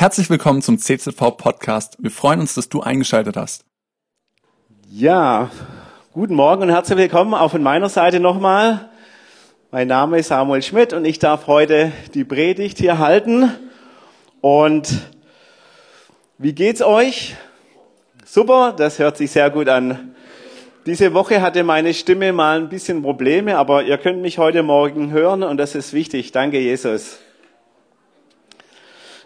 Herzlich 0.00 0.30
willkommen 0.30 0.62
zum 0.62 0.78
CZV 0.78 1.36
Podcast. 1.36 1.96
Wir 1.98 2.12
freuen 2.12 2.38
uns, 2.38 2.54
dass 2.54 2.68
du 2.68 2.82
eingeschaltet 2.82 3.36
hast. 3.36 3.64
Ja, 4.88 5.50
guten 6.12 6.36
Morgen 6.36 6.62
und 6.62 6.68
herzlich 6.68 6.96
willkommen 6.96 7.34
auch 7.34 7.50
von 7.50 7.64
meiner 7.64 7.88
Seite 7.88 8.20
nochmal. 8.20 8.90
Mein 9.72 9.88
Name 9.88 10.20
ist 10.20 10.28
Samuel 10.28 10.62
Schmidt 10.62 10.92
und 10.92 11.04
ich 11.04 11.18
darf 11.18 11.48
heute 11.48 11.90
die 12.14 12.22
Predigt 12.22 12.78
hier 12.78 13.00
halten. 13.00 13.50
Und 14.40 14.88
wie 16.38 16.52
geht's 16.52 16.80
euch? 16.80 17.34
Super, 18.24 18.74
das 18.76 19.00
hört 19.00 19.16
sich 19.16 19.32
sehr 19.32 19.50
gut 19.50 19.68
an. 19.68 20.14
Diese 20.86 21.12
Woche 21.12 21.42
hatte 21.42 21.64
meine 21.64 21.92
Stimme 21.92 22.32
mal 22.32 22.60
ein 22.60 22.68
bisschen 22.68 23.02
Probleme, 23.02 23.58
aber 23.58 23.82
ihr 23.82 23.98
könnt 23.98 24.22
mich 24.22 24.38
heute 24.38 24.62
Morgen 24.62 25.10
hören 25.10 25.42
und 25.42 25.56
das 25.56 25.74
ist 25.74 25.92
wichtig. 25.92 26.30
Danke, 26.30 26.60
Jesus. 26.60 27.18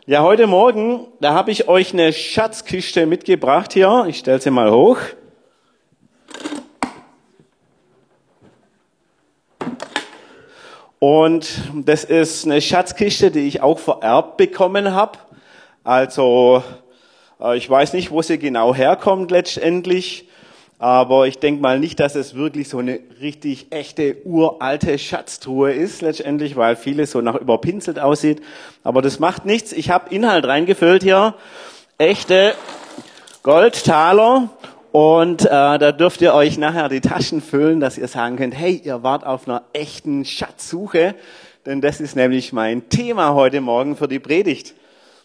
Ja, 0.05 0.25
heute 0.25 0.48
Morgen, 0.48 1.07
da 1.21 1.32
habe 1.32 1.53
ich 1.53 1.69
euch 1.69 1.93
eine 1.93 2.12
Schatzkiste 2.12 3.06
mitgebracht 3.06 3.73
hier. 3.73 4.06
Ich 4.09 4.19
stelle 4.19 4.41
sie 4.41 4.51
mal 4.51 4.73
hoch. 4.73 4.98
Und 10.98 11.48
das 11.73 12.02
ist 12.02 12.45
eine 12.46 12.60
Schatzkiste, 12.60 13.30
die 13.30 13.46
ich 13.46 13.60
auch 13.60 13.79
vererbt 13.79 14.38
bekommen 14.38 14.93
habe. 14.93 15.20
Also 15.84 16.65
äh, 17.41 17.57
ich 17.57 17.71
weiß 17.71 17.93
nicht, 17.93 18.10
wo 18.10 18.23
sie 18.23 18.41
genau 18.41 18.74
herkommt 18.74 19.30
letztendlich. 19.30 20.29
Aber 20.82 21.28
ich 21.28 21.38
denke 21.38 21.62
mal 21.62 21.78
nicht, 21.78 22.00
dass 22.00 22.16
es 22.16 22.34
wirklich 22.34 22.68
so 22.68 22.78
eine 22.78 22.98
richtig 23.20 23.68
echte 23.70 24.16
uralte 24.24 24.98
Schatztruhe 24.98 25.70
ist 25.70 26.02
letztendlich, 26.02 26.56
weil 26.56 26.74
vieles 26.74 27.12
so 27.12 27.20
nach 27.20 27.36
überpinselt 27.36 28.00
aussieht. 28.00 28.42
Aber 28.82 29.00
das 29.00 29.20
macht 29.20 29.46
nichts. 29.46 29.70
Ich 29.70 29.90
habe 29.90 30.12
Inhalt 30.12 30.45
reingefüllt 30.45 31.04
hier. 31.04 31.34
Echte 31.98 32.54
Goldtaler. 33.45 34.48
Und 34.90 35.45
äh, 35.45 35.48
da 35.51 35.92
dürft 35.92 36.20
ihr 36.20 36.34
euch 36.34 36.59
nachher 36.59 36.88
die 36.88 37.01
Taschen 37.01 37.42
füllen, 37.42 37.79
dass 37.79 37.96
ihr 37.96 38.09
sagen 38.09 38.35
könnt, 38.35 38.57
hey, 38.57 38.82
ihr 38.82 39.04
wart 39.04 39.24
auf 39.24 39.46
einer 39.46 39.62
echten 39.73 40.24
Schatzsuche. 40.24 41.14
Denn 41.64 41.80
das 41.80 42.01
ist 42.01 42.16
nämlich 42.16 42.52
mein 42.52 42.88
Thema 42.88 43.35
heute 43.35 43.60
Morgen 43.60 43.95
für 43.95 44.09
die 44.09 44.18
Predigt. 44.18 44.74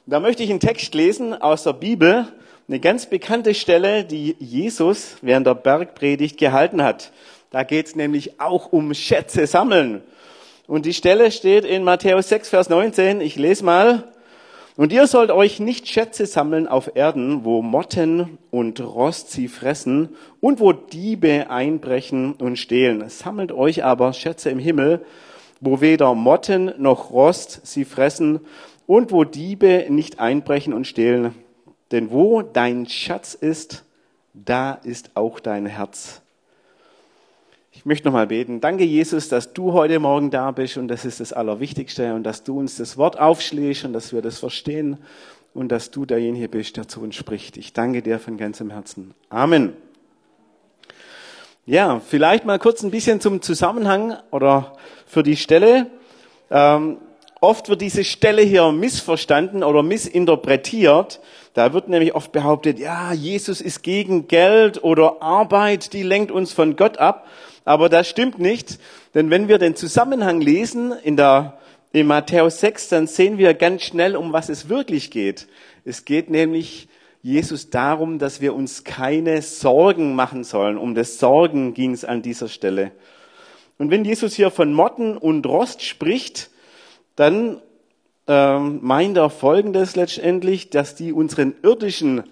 Da 0.05 0.19
möchte 0.19 0.43
ich 0.43 0.51
einen 0.51 0.59
Text 0.59 0.93
lesen 0.93 1.33
aus 1.33 1.63
der 1.63 1.73
Bibel 1.73 2.27
eine 2.67 2.79
ganz 2.81 3.05
bekannte 3.05 3.53
Stelle, 3.53 4.03
die 4.03 4.35
Jesus 4.39 5.15
während 5.21 5.47
der 5.47 5.55
Bergpredigt 5.55 6.37
gehalten 6.37 6.83
hat. 6.83 7.13
Da 7.49 7.63
geht 7.63 7.87
es 7.87 7.95
nämlich 7.95 8.41
auch 8.41 8.73
um 8.73 8.93
Schätze 8.93 9.47
sammeln. 9.47 10.01
Und 10.67 10.85
die 10.85 10.93
Stelle 10.93 11.31
steht 11.31 11.63
in 11.63 11.85
Matthäus 11.85 12.27
6, 12.27 12.49
Vers 12.49 12.67
19. 12.67 13.21
Ich 13.21 13.37
lese 13.37 13.63
mal. 13.63 14.03
Und 14.75 14.91
ihr 14.91 15.07
sollt 15.07 15.31
euch 15.31 15.61
nicht 15.61 15.87
Schätze 15.87 16.25
sammeln 16.25 16.67
auf 16.67 16.91
Erden, 16.93 17.45
wo 17.45 17.61
Motten 17.61 18.37
und 18.51 18.81
Rost 18.81 19.31
sie 19.31 19.47
fressen 19.47 20.09
und 20.41 20.59
wo 20.59 20.73
Diebe 20.73 21.49
einbrechen 21.49 22.33
und 22.33 22.57
stehlen. 22.57 23.07
Sammelt 23.07 23.53
euch 23.53 23.85
aber 23.85 24.11
Schätze 24.11 24.49
im 24.49 24.59
Himmel, 24.59 25.05
wo 25.61 25.79
weder 25.79 26.13
Motten 26.15 26.73
noch 26.77 27.11
Rost 27.11 27.61
sie 27.63 27.85
fressen 27.85 28.41
und 28.85 29.11
wo 29.13 29.23
Diebe 29.23 29.85
nicht 29.89 30.19
einbrechen 30.19 30.73
und 30.73 30.85
stehlen. 30.85 31.33
Denn 31.91 32.11
wo 32.11 32.41
dein 32.41 32.87
Schatz 32.87 33.33
ist, 33.33 33.83
da 34.33 34.73
ist 34.73 35.11
auch 35.15 35.39
dein 35.39 35.65
Herz. 35.65 36.21
Ich 37.71 37.85
möchte 37.85 38.07
nochmal 38.07 38.27
beten. 38.27 38.59
Danke, 38.59 38.83
Jesus, 38.83 39.29
dass 39.29 39.53
du 39.53 39.73
heute 39.73 39.99
Morgen 39.99 40.31
da 40.31 40.51
bist 40.51 40.77
und 40.77 40.87
das 40.87 41.05
ist 41.05 41.19
das 41.19 41.31
Allerwichtigste 41.31 42.13
und 42.13 42.23
dass 42.23 42.43
du 42.43 42.59
uns 42.59 42.77
das 42.77 42.97
Wort 42.97 43.19
aufschlägst 43.19 43.85
und 43.85 43.93
dass 43.93 44.13
wir 44.13 44.21
das 44.21 44.39
verstehen 44.39 44.97
und 45.53 45.69
dass 45.69 45.91
du 45.91 46.05
derjenige 46.05 46.49
bist, 46.49 46.77
der 46.77 46.87
zu 46.87 47.01
uns 47.01 47.15
spricht. 47.15 47.55
Ich 47.57 47.73
danke 47.73 48.01
dir 48.01 48.19
von 48.19 48.37
ganzem 48.37 48.71
Herzen. 48.71 49.13
Amen. 49.29 49.73
Ja, 51.65 51.99
vielleicht 51.99 52.45
mal 52.45 52.59
kurz 52.59 52.81
ein 52.83 52.91
bisschen 52.91 53.21
zum 53.21 53.41
Zusammenhang 53.41 54.17
oder 54.31 54.75
für 55.05 55.21
die 55.21 55.35
Stelle. 55.35 55.87
Ähm, 56.49 56.97
oft 57.41 57.69
wird 57.69 57.81
diese 57.81 58.03
Stelle 58.03 58.41
hier 58.41 58.71
missverstanden 58.71 59.63
oder 59.63 59.83
missinterpretiert. 59.83 61.19
Da 61.53 61.73
wird 61.73 61.89
nämlich 61.89 62.15
oft 62.15 62.31
behauptet, 62.31 62.79
ja, 62.79 63.13
Jesus 63.13 63.61
ist 63.61 63.83
gegen 63.83 64.27
Geld 64.27 64.83
oder 64.83 65.21
Arbeit, 65.21 65.93
die 65.93 66.03
lenkt 66.03 66.31
uns 66.31 66.53
von 66.53 66.75
Gott 66.75 66.97
ab. 66.97 67.27
Aber 67.65 67.89
das 67.89 68.07
stimmt 68.07 68.39
nicht, 68.39 68.79
denn 69.13 69.29
wenn 69.29 69.47
wir 69.47 69.57
den 69.57 69.75
Zusammenhang 69.75 70.39
lesen 70.39 70.93
in 71.03 71.17
der 71.17 71.57
in 71.93 72.05
Matthäus 72.05 72.59
6, 72.59 72.89
dann 72.89 73.07
sehen 73.07 73.37
wir 73.37 73.53
ganz 73.53 73.81
schnell, 73.81 74.15
um 74.15 74.33
was 74.33 74.49
es 74.49 74.69
wirklich 74.69 75.09
geht. 75.09 75.47
Es 75.85 76.05
geht 76.05 76.29
nämlich 76.29 76.89
Jesus 77.23 77.69
darum, 77.69 78.19
dass 78.19 78.41
wir 78.41 78.53
uns 78.53 78.83
keine 78.83 79.41
Sorgen 79.41 80.13
machen 80.13 80.43
sollen. 80.43 80.77
Um 80.77 80.95
das 80.95 81.17
Sorgen 81.17 81.73
ging 81.73 81.93
es 81.93 82.05
an 82.05 82.21
dieser 82.21 82.49
Stelle. 82.49 82.91
Und 83.77 83.89
wenn 83.89 84.05
Jesus 84.05 84.35
hier 84.35 84.51
von 84.51 84.73
Motten 84.73 85.17
und 85.17 85.45
Rost 85.45 85.81
spricht, 85.81 86.49
dann 87.17 87.61
ähm, 88.27 88.79
meint 88.81 89.17
er 89.17 89.29
Folgendes 89.29 89.97
letztendlich, 89.97 90.69
dass 90.69 90.95
die 90.95 91.11
unseren 91.11 91.55
irdischen 91.63 92.23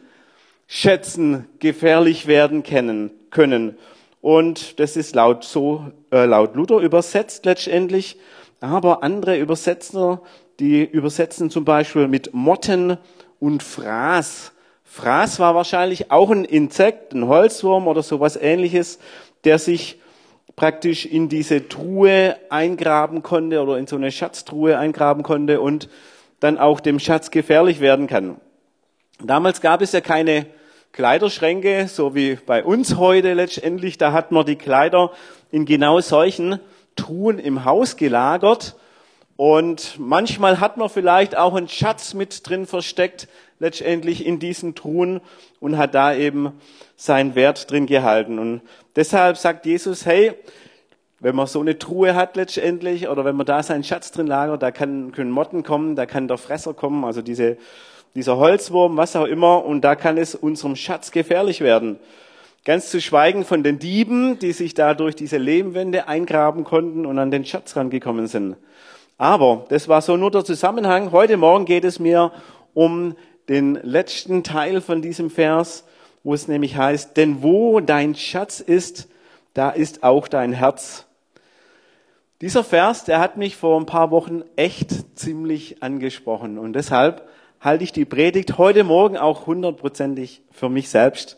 Schätzen 0.67 1.47
gefährlich 1.59 2.27
werden 2.27 2.63
kennen, 2.63 3.11
können. 3.31 3.77
Und 4.21 4.79
das 4.79 4.95
ist 4.95 5.15
laut 5.15 5.43
so 5.43 5.91
äh, 6.11 6.25
laut 6.25 6.55
Luther 6.55 6.77
übersetzt 6.77 7.45
letztendlich. 7.45 8.17
Aber 8.61 9.03
andere 9.03 9.37
Übersetzer, 9.37 10.21
die 10.59 10.83
übersetzen 10.83 11.49
zum 11.49 11.65
Beispiel 11.65 12.07
mit 12.07 12.33
Motten 12.33 12.97
und 13.39 13.61
Fraß. 13.61 14.53
Fraß 14.83 15.39
war 15.39 15.55
wahrscheinlich 15.55 16.11
auch 16.11 16.31
ein 16.31 16.45
Insekt, 16.45 17.13
ein 17.13 17.27
Holzwurm 17.27 17.87
oder 17.87 18.01
sowas 18.01 18.37
ähnliches, 18.37 18.99
der 19.43 19.59
sich 19.59 19.99
praktisch 20.55 21.05
in 21.05 21.29
diese 21.29 21.67
Truhe 21.67 22.37
eingraben 22.49 23.23
konnte 23.23 23.61
oder 23.61 23.77
in 23.77 23.87
so 23.87 23.95
eine 23.95 24.11
Schatztruhe 24.11 24.77
eingraben 24.77 25.23
konnte 25.23 25.59
und 25.61 25.89
dann 26.39 26.57
auch 26.57 26.79
dem 26.79 26.99
Schatz 26.99 27.31
gefährlich 27.31 27.79
werden 27.79 28.07
kann. 28.07 28.37
Damals 29.21 29.61
gab 29.61 29.81
es 29.81 29.91
ja 29.91 30.01
keine 30.01 30.45
Kleiderschränke, 30.91 31.87
so 31.87 32.15
wie 32.15 32.35
bei 32.35 32.63
uns 32.63 32.95
heute 32.97 33.33
letztendlich. 33.33 33.97
Da 33.97 34.11
hat 34.11 34.31
man 34.31 34.45
die 34.45 34.55
Kleider 34.55 35.11
in 35.51 35.65
genau 35.65 35.99
solchen 35.99 36.59
Truhen 36.95 37.39
im 37.39 37.65
Haus 37.65 37.97
gelagert. 37.97 38.75
Und 39.37 39.99
manchmal 39.99 40.59
hat 40.59 40.77
man 40.77 40.89
vielleicht 40.89 41.37
auch 41.37 41.55
einen 41.55 41.67
Schatz 41.67 42.13
mit 42.13 42.47
drin 42.47 42.65
versteckt, 42.65 43.27
letztendlich 43.59 44.25
in 44.25 44.39
diesen 44.39 44.75
Truhen 44.75 45.21
und 45.59 45.77
hat 45.77 45.95
da 45.95 46.13
eben 46.13 46.53
seinen 46.95 47.35
Wert 47.35 47.69
drin 47.69 47.85
gehalten. 47.85 48.39
Und 48.39 48.61
deshalb 48.95 49.37
sagt 49.37 49.65
Jesus, 49.65 50.05
hey, 50.05 50.33
wenn 51.19 51.35
man 51.35 51.47
so 51.47 51.61
eine 51.61 51.79
Truhe 51.79 52.15
hat 52.15 52.35
letztendlich 52.35 53.07
oder 53.07 53.25
wenn 53.25 53.35
man 53.35 53.45
da 53.45 53.63
seinen 53.63 53.83
Schatz 53.83 54.11
drin 54.11 54.27
lagert, 54.27 54.61
da 54.61 54.71
kann, 54.71 55.11
können 55.11 55.31
Motten 55.31 55.63
kommen, 55.63 55.95
da 55.95 56.05
kann 56.05 56.27
der 56.27 56.37
Fresser 56.37 56.73
kommen, 56.73 57.03
also 57.03 57.21
diese, 57.21 57.57
dieser 58.13 58.37
Holzwurm, 58.37 58.97
was 58.97 59.15
auch 59.15 59.25
immer, 59.25 59.65
und 59.65 59.81
da 59.81 59.95
kann 59.95 60.17
es 60.17 60.35
unserem 60.35 60.75
Schatz 60.75 61.11
gefährlich 61.11 61.61
werden. 61.61 61.99
Ganz 62.63 62.89
zu 62.89 62.99
schweigen 62.99 63.45
von 63.45 63.63
den 63.63 63.79
Dieben, 63.79 64.39
die 64.39 64.51
sich 64.51 64.73
da 64.73 64.93
durch 64.93 65.15
diese 65.15 65.37
Lehmwände 65.37 66.07
eingraben 66.07 66.63
konnten 66.63 67.05
und 67.05 67.19
an 67.19 67.31
den 67.31 67.45
Schatz 67.45 67.75
rangekommen 67.75 68.27
sind. 68.27 68.57
Aber 69.17 69.65
das 69.69 69.87
war 69.87 70.01
so 70.01 70.17
nur 70.17 70.29
der 70.29 70.43
Zusammenhang. 70.43 71.13
Heute 71.13 71.37
Morgen 71.37 71.63
geht 71.63 71.85
es 71.85 71.99
mir 71.99 72.33
um 72.73 73.15
den 73.47 73.75
letzten 73.75 74.43
Teil 74.43 74.81
von 74.81 75.01
diesem 75.01 75.29
Vers, 75.29 75.85
wo 76.23 76.33
es 76.33 76.49
nämlich 76.49 76.75
heißt, 76.75 77.15
denn 77.15 77.41
wo 77.41 77.79
dein 77.79 78.15
Schatz 78.15 78.59
ist, 78.59 79.07
da 79.53 79.69
ist 79.69 80.03
auch 80.03 80.27
dein 80.27 80.51
Herz. 80.51 81.05
Dieser 82.41 82.65
Vers, 82.65 83.05
der 83.05 83.19
hat 83.19 83.37
mich 83.37 83.55
vor 83.55 83.79
ein 83.79 83.85
paar 83.85 84.11
Wochen 84.11 84.43
echt 84.57 85.17
ziemlich 85.17 85.81
angesprochen 85.81 86.57
und 86.57 86.73
deshalb 86.73 87.25
halte 87.61 87.85
ich 87.85 87.93
die 87.93 88.03
Predigt 88.03 88.57
heute 88.57 88.83
Morgen 88.83 89.15
auch 89.15 89.47
hundertprozentig 89.47 90.41
für 90.51 90.67
mich 90.67 90.89
selbst. 90.89 91.37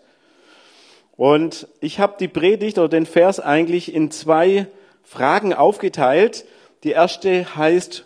Und 1.15 1.67
ich 1.79 1.99
habe 1.99 2.15
die 2.19 2.27
Predigt 2.27 2.79
oder 2.79 2.89
den 2.89 3.05
Vers 3.05 3.39
eigentlich 3.39 3.93
in 3.93 4.09
zwei 4.09 4.65
Fragen 5.03 5.53
aufgeteilt. 5.53 6.45
Die 6.83 6.91
erste 6.91 7.55
heißt, 7.55 8.05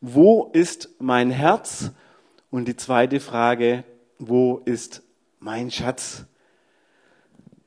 wo 0.00 0.50
ist 0.52 0.90
mein 0.98 1.30
Herz? 1.30 1.90
Und 2.50 2.66
die 2.66 2.76
zweite 2.76 3.18
Frage, 3.18 3.84
wo 4.18 4.60
ist 4.64 5.02
mein 5.40 5.70
Schatz? 5.70 6.24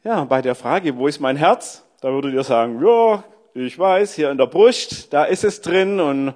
Ja, 0.03 0.23
bei 0.23 0.41
der 0.41 0.55
Frage, 0.55 0.97
wo 0.97 1.07
ist 1.07 1.19
mein 1.19 1.35
Herz? 1.35 1.83
Da 1.99 2.13
würdet 2.13 2.33
ihr 2.33 2.43
sagen, 2.43 2.81
ja, 2.85 3.23
ich 3.53 3.77
weiß, 3.77 4.13
hier 4.13 4.31
in 4.31 4.37
der 4.37 4.45
Brust, 4.45 5.11
da 5.11 5.25
ist 5.25 5.43
es 5.43 5.61
drin 5.61 5.99
und 5.99 6.33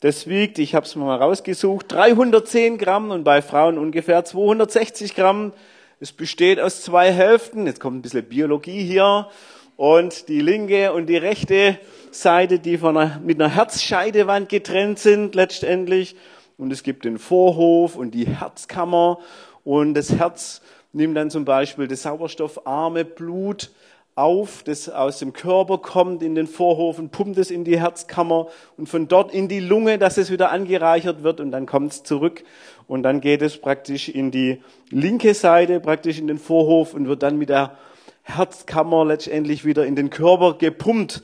das 0.00 0.26
wiegt, 0.26 0.58
ich 0.58 0.74
habe 0.74 0.84
es 0.84 0.96
mal 0.96 1.16
rausgesucht, 1.16 1.90
310 1.90 2.76
Gramm 2.76 3.10
und 3.10 3.24
bei 3.24 3.40
Frauen 3.40 3.78
ungefähr 3.78 4.22
260 4.24 5.14
Gramm. 5.14 5.52
Es 6.00 6.12
besteht 6.12 6.60
aus 6.60 6.82
zwei 6.82 7.10
Hälften. 7.10 7.66
Jetzt 7.66 7.80
kommt 7.80 7.96
ein 7.96 8.02
bisschen 8.02 8.28
Biologie 8.28 8.82
hier. 8.82 9.28
Und 9.76 10.28
die 10.28 10.40
linke 10.40 10.92
und 10.92 11.06
die 11.06 11.16
rechte 11.16 11.78
Seite, 12.14 12.58
die 12.58 12.78
von 12.78 12.96
einer, 12.96 13.20
mit 13.20 13.40
einer 13.40 13.54
Herzscheidewand 13.54 14.48
getrennt 14.48 14.98
sind 14.98 15.34
letztendlich. 15.34 16.16
und 16.56 16.72
es 16.72 16.82
gibt 16.82 17.04
den 17.04 17.18
Vorhof 17.18 17.96
und 17.96 18.12
die 18.12 18.26
Herzkammer 18.26 19.18
und 19.64 19.94
das 19.94 20.12
Herz 20.12 20.62
nimmt 20.92 21.16
dann 21.16 21.30
zum 21.30 21.44
Beispiel 21.44 21.88
das 21.88 22.02
sauerstoffarme 22.02 23.04
Blut 23.04 23.72
auf, 24.14 24.62
das 24.62 24.88
aus 24.88 25.18
dem 25.18 25.32
Körper 25.32 25.78
kommt 25.78 26.22
in 26.22 26.36
den 26.36 26.46
Vorhof 26.46 27.00
und 27.00 27.10
pumpt 27.10 27.36
es 27.38 27.50
in 27.50 27.64
die 27.64 27.80
Herzkammer 27.80 28.46
und 28.76 28.88
von 28.88 29.08
dort 29.08 29.34
in 29.34 29.48
die 29.48 29.58
Lunge, 29.58 29.98
dass 29.98 30.18
es 30.18 30.30
wieder 30.30 30.52
angereichert 30.52 31.24
wird 31.24 31.40
und 31.40 31.50
dann 31.50 31.66
kommt 31.66 31.92
es 31.92 32.02
zurück 32.04 32.44
und 32.86 33.02
dann 33.02 33.20
geht 33.20 33.42
es 33.42 33.58
praktisch 33.58 34.08
in 34.08 34.30
die 34.30 34.62
linke 34.90 35.34
Seite, 35.34 35.80
praktisch 35.80 36.20
in 36.20 36.28
den 36.28 36.38
Vorhof 36.38 36.94
und 36.94 37.08
wird 37.08 37.24
dann 37.24 37.38
mit 37.38 37.48
der 37.48 37.76
Herzkammer 38.22 39.04
letztendlich 39.04 39.64
wieder 39.64 39.84
in 39.84 39.96
den 39.96 40.10
Körper 40.10 40.54
gepumpt. 40.54 41.22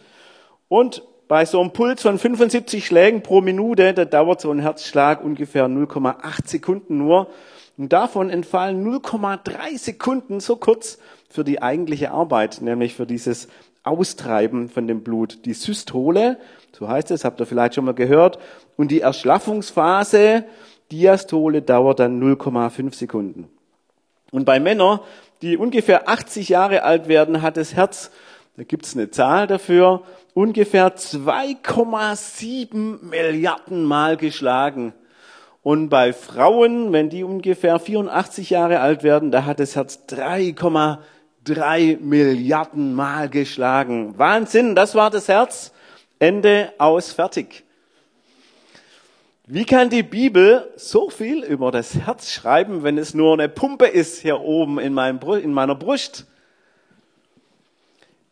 Und 0.71 1.03
bei 1.27 1.45
so 1.47 1.61
einem 1.61 1.73
Puls 1.73 2.01
von 2.01 2.17
75 2.17 2.87
Schlägen 2.87 3.25
pro 3.25 3.41
Minute, 3.41 3.93
da 3.93 4.05
dauert 4.05 4.41
so 4.41 4.53
ein 4.53 4.61
Herzschlag 4.61 5.23
ungefähr 5.23 5.67
0,8 5.67 6.47
Sekunden 6.47 6.97
nur. 6.97 7.27
Und 7.77 7.93
davon 7.93 8.31
entfallen 8.31 8.87
0,3 8.87 9.77
Sekunden 9.77 10.39
so 10.39 10.55
kurz 10.55 10.99
für 11.29 11.43
die 11.43 11.61
eigentliche 11.61 12.13
Arbeit, 12.13 12.63
nämlich 12.63 12.95
für 12.95 13.05
dieses 13.05 13.49
Austreiben 13.83 14.69
von 14.69 14.87
dem 14.87 15.03
Blut. 15.03 15.45
Die 15.45 15.55
Systole, 15.55 16.39
so 16.71 16.87
heißt 16.87 17.11
es, 17.11 17.25
habt 17.25 17.41
ihr 17.41 17.47
vielleicht 17.47 17.75
schon 17.75 17.85
mal 17.85 17.95
gehört, 17.95 18.39
und 18.77 18.93
die 18.93 19.01
Erschlaffungsphase, 19.01 20.45
Diastole, 20.93 21.63
dauert 21.63 21.99
dann 21.99 22.23
0,5 22.23 22.95
Sekunden. 22.95 23.49
Und 24.31 24.45
bei 24.45 24.61
Männern, 24.61 25.01
die 25.43 25.57
ungefähr 25.57 26.09
80 26.09 26.49
Jahre 26.49 26.85
alt 26.85 27.09
werden, 27.09 27.43
hat 27.43 27.57
das 27.57 27.75
Herz, 27.75 28.13
da 28.61 28.65
gibt's 28.65 28.95
eine 28.95 29.11
Zahl 29.11 29.47
dafür, 29.47 30.03
ungefähr 30.35 30.95
2,7 30.95 33.03
Milliarden 33.03 33.85
Mal 33.85 34.19
geschlagen. 34.19 34.93
Und 35.63 35.89
bei 35.89 36.13
Frauen, 36.13 36.93
wenn 36.93 37.09
die 37.09 37.25
ungefähr 37.25 37.79
84 37.79 38.51
Jahre 38.51 38.81
alt 38.81 39.03
werden, 39.03 39.31
da 39.31 39.47
hat 39.47 39.61
das 39.61 39.77
Herz 39.77 40.01
3,3 40.11 42.01
Milliarden 42.01 42.93
Mal 42.93 43.31
geschlagen. 43.31 44.19
Wahnsinn, 44.19 44.75
das 44.75 44.95
war 44.95 45.09
das 45.09 45.29
Herz. 45.29 45.73
Ende 46.19 46.75
aus, 46.77 47.13
fertig. 47.13 47.65
Wie 49.47 49.65
kann 49.65 49.89
die 49.89 50.03
Bibel 50.03 50.71
so 50.77 51.09
viel 51.09 51.45
über 51.45 51.71
das 51.71 51.95
Herz 51.95 52.31
schreiben, 52.31 52.83
wenn 52.83 52.99
es 52.99 53.15
nur 53.15 53.33
eine 53.33 53.49
Pumpe 53.49 53.87
ist 53.87 54.21
hier 54.21 54.39
oben 54.39 54.79
in, 54.79 54.93
meiner 54.93 55.75
Brust? 55.75 56.27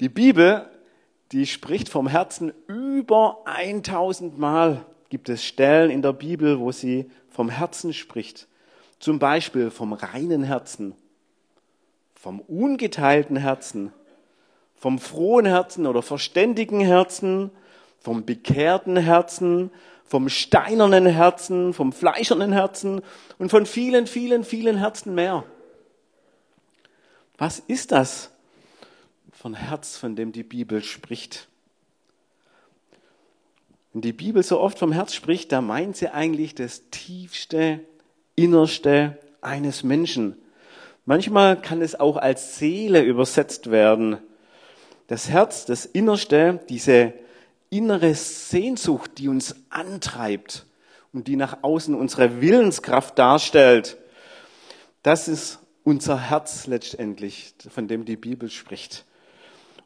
Die 0.01 0.09
Bibel, 0.09 0.69
die 1.33 1.47
spricht 1.47 1.89
vom 1.89 2.07
Herzen 2.07 2.53
über 2.69 3.39
1000 3.47 4.39
Mal. 4.39 4.85
Gibt 5.09 5.29
es 5.29 5.45
Stellen 5.45 5.91
in 5.91 6.03
der 6.03 6.13
Bibel, 6.13 6.61
wo 6.61 6.71
sie 6.71 7.11
vom 7.29 7.49
Herzen 7.49 7.93
spricht. 7.93 8.47
Zum 9.01 9.19
Beispiel 9.19 9.71
vom 9.71 9.93
reinen 9.93 10.45
Herzen, 10.45 10.95
vom 12.15 12.41
ungeteilten 12.41 13.37
Herzen, 13.37 13.93
vom 14.77 14.99
frohen 14.99 15.47
Herzen 15.47 15.87
oder 15.87 16.03
verständigen 16.03 16.81
Herzen, 16.81 17.51
vom 17.99 18.25
bekehrten 18.25 18.97
Herzen, 18.97 19.71
vom 20.05 20.29
steinernen 20.29 21.07
Herzen, 21.07 21.75
vom 21.75 21.93
fleischernen 21.93 22.53
Herzen 22.53 23.03
und 23.39 23.51
von 23.51 23.67
vielen, 23.67 24.07
vielen, 24.07 24.45
vielen 24.45 24.77
Herzen 24.77 25.15
mehr. 25.15 25.45
Was 27.37 27.59
ist 27.59 27.93
das 27.93 28.31
von 29.39 29.55
Herz, 29.55 29.97
von 29.97 30.17
dem 30.17 30.33
die 30.33 30.43
Bibel 30.43 30.83
spricht? 30.83 31.47
Wenn 33.93 34.03
die 34.03 34.13
Bibel 34.13 34.43
so 34.43 34.59
oft 34.59 34.81
vom 34.81 34.91
Herz 34.91 35.15
spricht, 35.15 35.53
da 35.53 35.61
meint 35.61 35.97
sie 35.97 36.09
eigentlich 36.09 36.57
das 36.57 36.91
tiefste, 36.91 37.79
innerste 38.35 39.17
eines 39.41 39.85
Menschen. 39.85 40.37
Manchmal 41.05 41.61
kann 41.61 41.83
es 41.83 41.99
auch 41.99 42.17
als 42.17 42.59
Seele 42.59 43.03
übersetzt 43.03 43.71
werden. 43.71 44.19
Das 45.07 45.29
Herz, 45.29 45.65
das 45.67 45.87
Innerste, 45.87 46.59
diese 46.69 47.15
innere 47.71 48.17
Sehnsucht, 48.17 49.19
die 49.19 49.29
uns 49.29 49.55
antreibt 49.71 50.67
und 51.13 51.29
die 51.29 51.37
nach 51.37 51.63
außen 51.63 51.95
unsere 51.95 52.41
Willenskraft 52.41 53.17
darstellt, 53.17 53.99
das 55.05 55.29
ist 55.29 55.61
unser 55.85 56.29
Herz 56.29 56.67
letztendlich, 56.67 57.55
von 57.71 57.87
dem 57.87 58.05
die 58.05 58.17
Bibel 58.17 58.51
spricht. 58.51 59.05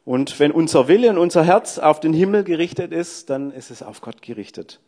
Und 0.05 0.39
wenn 0.39 0.51
unser 0.51 0.87
Wille 0.87 1.09
und 1.09 1.17
unser 1.17 1.43
Herz 1.43 1.79
auf 1.79 1.99
den 1.99 2.13
Himmel 2.13 2.43
gerichtet 2.43 2.91
ist, 2.91 3.29
dann 3.29 3.51
ist 3.51 3.71
es 3.71 3.81
auf 3.81 4.01
Gott 4.01 4.21
gerichtet. 4.21 4.79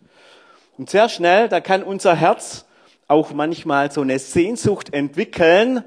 Und 0.77 0.89
sehr 0.89 1.07
schnell, 1.07 1.47
da 1.47 1.61
kann 1.61 1.83
unser 1.83 2.15
Herz 2.15 2.65
auch 3.07 3.31
manchmal 3.31 3.91
so 3.91 4.01
eine 4.01 4.19
Sehnsucht 4.19 4.93
entwickeln 4.93 5.83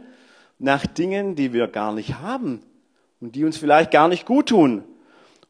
nach 0.58 0.86
Dingen, 0.86 1.34
die 1.34 1.52
wir 1.52 1.68
gar 1.68 1.92
nicht 1.92 2.20
haben 2.20 2.62
und 3.20 3.34
die 3.34 3.44
uns 3.44 3.58
vielleicht 3.58 3.90
gar 3.90 4.08
nicht 4.08 4.24
gut 4.24 4.48
tun. 4.48 4.84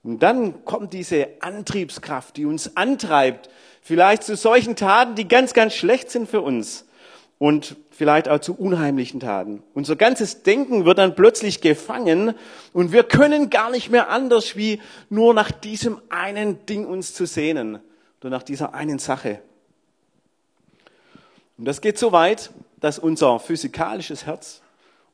Und 0.03 0.23
dann 0.23 0.65
kommt 0.65 0.93
diese 0.93 1.29
Antriebskraft, 1.41 2.37
die 2.37 2.47
uns 2.47 2.77
antreibt, 2.77 3.49
vielleicht 3.83 4.25
zu 4.25 4.37
solchen 4.37 4.75
Taten, 4.75 5.15
die 5.15 5.29
ganz, 5.29 5.55
ganz 5.55 5.75
schlecht 5.75 6.11
sind 6.11 6.29
für 6.29 6.41
uns 6.41 6.87
und 7.39 7.77
vielleicht 7.99 8.29
auch 8.29 8.39
zu 8.39 8.55
unheimlichen 8.55 9.19
Taten. 9.19 9.61
Unser 9.75 9.97
ganzes 9.97 10.45
Denken 10.45 10.85
wird 10.85 10.99
dann 10.99 11.17
plötzlich 11.17 11.61
gefangen 11.61 12.33
und 12.73 12.93
wir 12.93 13.03
können 13.03 13.51
gar 13.51 13.73
nicht 13.73 13.91
mehr 13.91 14.09
anders, 14.09 14.55
wie 14.55 14.81
nur 15.11 15.35
nach 15.35 15.51
diesem 15.51 16.01
einen 16.09 16.65
Ding 16.67 16.87
uns 16.87 17.13
zu 17.13 17.27
sehnen 17.27 17.81
oder 18.21 18.31
nach 18.31 18.45
dieser 18.45 18.73
einen 18.73 19.01
Sache. 19.01 19.41
Und 21.59 21.65
das 21.65 21.81
geht 21.81 21.99
so 21.99 22.13
weit, 22.13 22.53
dass 22.79 23.01
unser 23.01 23.41
physikalisches 23.41 24.27
Herz 24.27 24.63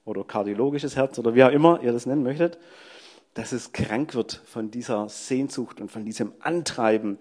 oder 0.05 0.23
kardiologisches 0.23 0.95
Herz 0.95 1.19
oder 1.19 1.35
wie 1.35 1.43
auch 1.43 1.53
immer 1.53 1.81
ihr 1.83 1.93
das 1.95 2.05
nennen 2.05 2.23
möchtet, 2.23 2.59
dass 3.33 3.53
es 3.53 3.73
krank 3.73 4.15
wird 4.15 4.43
von 4.45 4.71
dieser 4.71 5.09
Sehnsucht 5.09 5.81
und 5.81 5.91
von 5.91 6.05
diesem 6.05 6.35
Antreiben. 6.41 7.17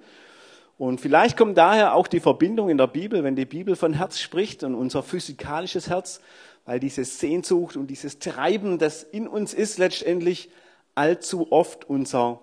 Und 0.78 1.00
vielleicht 1.00 1.38
kommt 1.38 1.58
daher 1.58 1.94
auch 1.96 2.08
die 2.08 2.20
Verbindung 2.20 2.70
in 2.70 2.78
der 2.78 2.88
Bibel, 2.88 3.24
wenn 3.24 3.36
die 3.36 3.46
Bibel 3.46 3.76
von 3.76 3.94
Herz 3.94 4.20
spricht 4.20 4.64
und 4.64 4.76
unser 4.76 5.04
physikalisches 5.04 5.90
Herz, 5.90 6.20
weil 6.66 6.80
diese 6.80 7.06
Sehnsucht 7.06 7.78
und 7.78 7.88
dieses 7.88 8.20
Treiben, 8.20 8.80
das 8.80 9.04
in 9.04 9.28
uns 9.28 9.54
ist, 9.54 9.78
letztendlich 9.78 10.50
allzu 10.96 11.52
oft 11.52 11.86
unser 11.86 12.42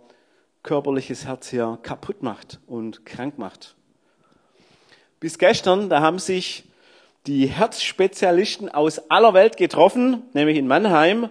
körperliches 0.63 1.25
Herz 1.25 1.49
hier 1.49 1.79
kaputt 1.83 2.23
macht 2.23 2.61
und 2.67 3.05
krank 3.07 3.39
macht. 3.39 3.75
Bis 5.19 5.39
gestern, 5.39 5.89
da 5.89 6.01
haben 6.01 6.19
sich 6.19 6.65
die 7.27 7.47
Herzspezialisten 7.47 8.69
aus 8.69 9.11
aller 9.11 9.35
Welt 9.35 9.57
getroffen, 9.57 10.23
nämlich 10.33 10.57
in 10.57 10.67
Mannheim, 10.67 11.29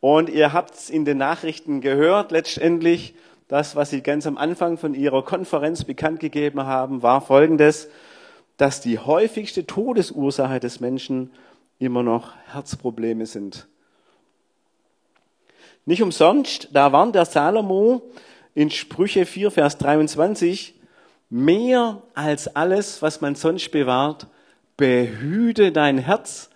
und 0.00 0.28
ihr 0.28 0.52
habt 0.52 0.74
es 0.74 0.90
in 0.90 1.04
den 1.04 1.18
Nachrichten 1.18 1.80
gehört, 1.80 2.30
letztendlich, 2.30 3.14
das, 3.48 3.76
was 3.76 3.90
sie 3.90 4.02
ganz 4.02 4.26
am 4.26 4.38
Anfang 4.38 4.76
von 4.76 4.94
ihrer 4.94 5.24
Konferenz 5.24 5.84
bekannt 5.84 6.20
gegeben 6.20 6.64
haben, 6.64 7.02
war 7.02 7.20
folgendes, 7.20 7.88
dass 8.56 8.80
die 8.80 8.98
häufigste 8.98 9.66
Todesursache 9.66 10.60
des 10.60 10.80
Menschen 10.80 11.30
immer 11.78 12.02
noch 12.02 12.34
Herzprobleme 12.46 13.26
sind. 13.26 13.68
Nicht 15.84 16.02
umsonst, 16.02 16.68
da 16.72 16.92
warnt 16.92 17.14
der 17.14 17.26
Salomo 17.26 18.02
in 18.54 18.70
Sprüche 18.70 19.26
4, 19.26 19.50
Vers 19.52 19.78
23, 19.78 20.74
mehr 21.30 22.02
als 22.14 22.56
alles, 22.56 23.02
was 23.02 23.20
man 23.20 23.34
sonst 23.36 23.70
bewahrt, 23.70 24.26
behüte 24.76 25.70
dein 25.70 25.98
Herz, 25.98 26.50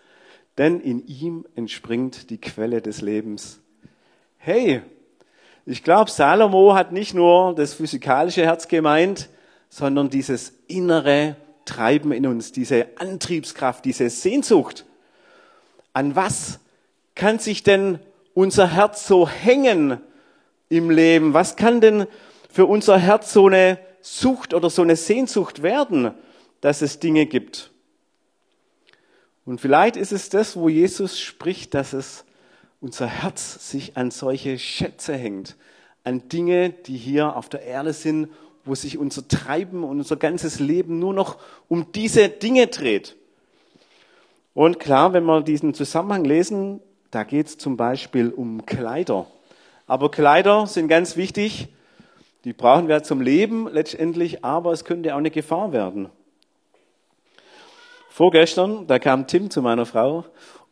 denn 0.59 0.81
in 0.81 1.07
ihm 1.07 1.47
entspringt 1.55 2.31
die 2.31 2.41
Quelle 2.41 2.83
des 2.83 3.03
Lebens. 3.03 3.61
Hey, 4.39 4.83
ich 5.67 5.85
glaube, 5.85 6.11
Salomo 6.11 6.75
hat 6.75 6.93
nicht 6.93 7.15
nur 7.15 7.55
das 7.55 7.75
physikalische 7.75 8.43
Herz 8.43 8.69
gemeint, 8.69 9.29
sondern 9.69 10.11
dieses 10.11 10.53
innere 10.67 11.37
Treiben 11.65 12.13
in 12.13 12.27
uns, 12.27 12.53
diese 12.53 12.87
Antriebskraft, 12.97 13.85
diese 13.85 14.11
Sehnsucht. 14.11 14.85
An 15.93 16.17
was 16.17 16.59
kann 17.15 17.39
sich 17.39 17.63
denn 17.63 17.99
unser 18.35 18.69
Herz 18.69 19.07
so 19.07 19.29
hängen 19.29 20.01
im 20.69 20.91
Leben? 20.91 21.35
Was 21.35 21.57
kann 21.57 21.81
denn 21.81 22.07
für 22.51 22.67
unser 22.67 22.99
Herz 22.99 23.33
so 23.33 23.47
eine 23.47 23.79
Sucht 24.01 24.55
oder 24.55 24.71
so 24.71 24.83
eine 24.83 24.97
Sehnsucht 24.97 25.63
werden, 25.63 26.13
dass 26.61 26.83
es 26.83 26.99
Dinge 26.99 27.27
gibt? 27.27 27.71
Und 29.45 29.61
vielleicht 29.61 29.97
ist 29.97 30.13
es 30.13 30.29
das, 30.29 30.57
wo 30.57 30.69
Jesus 30.69 31.21
spricht, 31.21 31.75
dass 31.75 31.93
es 31.93 32.25
unser 32.81 33.07
Herz 33.07 33.71
sich 33.71 33.97
an 33.97 34.11
solche 34.11 34.59
Schätze 34.59 35.15
hängt, 35.15 35.57
an 36.05 36.29
Dinge, 36.29 36.71
die 36.71 36.97
hier 36.97 37.37
auf 37.37 37.49
der 37.49 37.63
Erde 37.63 37.93
sind, 37.93 38.29
wo 38.65 38.75
sich 38.75 38.99
unser 38.99 39.27
Treiben 39.27 39.85
und 39.85 39.99
unser 39.99 40.17
ganzes 40.17 40.61
Leben 40.61 40.99
nur 40.99 41.15
noch 41.15 41.39
um 41.69 41.93
diese 41.93 42.29
Dinge 42.29 42.67
dreht. 42.67 43.17
Und 44.55 44.81
klar, 44.81 45.13
wenn 45.13 45.25
wir 45.25 45.43
diesen 45.43 45.75
Zusammenhang 45.75 46.25
lesen, 46.25 46.81
da 47.11 47.25
geht 47.25 47.47
es 47.47 47.59
zum 47.59 47.77
Beispiel 47.77 48.31
um 48.31 48.67
Kleider. 48.67 49.27
Aber 49.87 50.11
Kleider 50.11 50.67
sind 50.67 50.89
ganz 50.89 51.17
wichtig. 51.17 51.69
Die 52.45 52.53
brauchen 52.53 52.89
wir 52.89 53.03
zum 53.03 53.21
Leben 53.21 53.69
letztendlich, 53.69 54.45
aber 54.45 54.73
es 54.73 54.85
könnte 54.85 55.15
auch 55.15 55.19
eine 55.19 55.31
Gefahr 55.31 55.73
werden. 55.73 56.09
Vorgestern, 58.13 58.89
da 58.89 58.99
kam 58.99 59.29
Tim 59.29 59.51
zu 59.51 59.63
meiner 59.63 59.87
Frau 59.87 60.25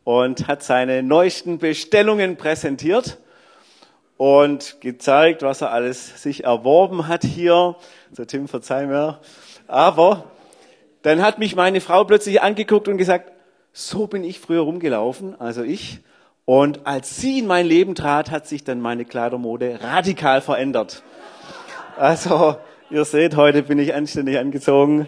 und 0.03 0.49
hat 0.49 0.61
seine 0.61 1.01
neuesten 1.01 1.57
Bestellungen 1.57 2.35
präsentiert 2.35 3.17
und 4.17 4.81
gezeigt, 4.81 5.41
was 5.41 5.61
er 5.61 5.71
alles 5.71 6.21
sich 6.21 6.43
erworben 6.43 7.07
hat 7.07 7.23
hier. 7.23 7.77
So 8.11 8.25
Tim, 8.25 8.49
verzeih 8.49 8.87
mir. 8.87 9.21
Aber 9.67 10.25
dann 11.01 11.21
hat 11.21 11.39
mich 11.39 11.55
meine 11.55 11.79
Frau 11.79 12.03
plötzlich 12.03 12.41
angeguckt 12.41 12.89
und 12.89 12.97
gesagt, 12.97 13.31
so 13.71 14.05
bin 14.05 14.25
ich 14.25 14.37
früher 14.41 14.61
rumgelaufen, 14.61 15.39
also 15.39 15.63
ich. 15.63 15.99
Und 16.43 16.85
als 16.85 17.21
sie 17.21 17.39
in 17.39 17.47
mein 17.47 17.65
Leben 17.65 17.95
trat, 17.95 18.31
hat 18.31 18.47
sich 18.47 18.65
dann 18.65 18.81
meine 18.81 19.05
Kleidermode 19.05 19.79
radikal 19.81 20.41
verändert. 20.41 21.03
Also, 21.95 22.57
ihr 22.89 23.05
seht, 23.05 23.37
heute 23.37 23.63
bin 23.63 23.79
ich 23.79 23.93
anständig 23.93 24.37
angezogen. 24.39 25.07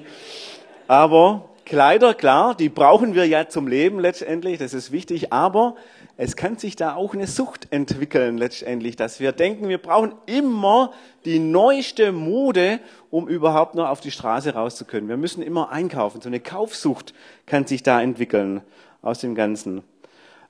Aber 0.87 1.50
Kleider, 1.71 2.13
klar, 2.13 2.53
die 2.53 2.67
brauchen 2.67 3.15
wir 3.15 3.25
ja 3.25 3.47
zum 3.47 3.65
Leben 3.65 3.97
letztendlich, 3.97 4.57
das 4.57 4.73
ist 4.73 4.91
wichtig, 4.91 5.31
aber 5.31 5.75
es 6.17 6.35
kann 6.35 6.57
sich 6.57 6.75
da 6.75 6.95
auch 6.95 7.13
eine 7.13 7.27
Sucht 7.27 7.69
entwickeln 7.71 8.37
letztendlich, 8.37 8.97
dass 8.97 9.21
wir 9.21 9.31
denken, 9.31 9.69
wir 9.69 9.77
brauchen 9.77 10.11
immer 10.25 10.91
die 11.23 11.39
neueste 11.39 12.11
Mode, 12.11 12.81
um 13.09 13.29
überhaupt 13.29 13.75
noch 13.75 13.87
auf 13.87 14.01
die 14.01 14.11
Straße 14.11 14.53
rauszukönnen. 14.53 15.07
Wir 15.07 15.15
müssen 15.15 15.41
immer 15.41 15.71
einkaufen. 15.71 16.19
So 16.19 16.27
eine 16.27 16.41
Kaufsucht 16.41 17.13
kann 17.45 17.65
sich 17.65 17.83
da 17.83 18.01
entwickeln 18.01 18.59
aus 19.01 19.19
dem 19.19 19.33
Ganzen. 19.33 19.81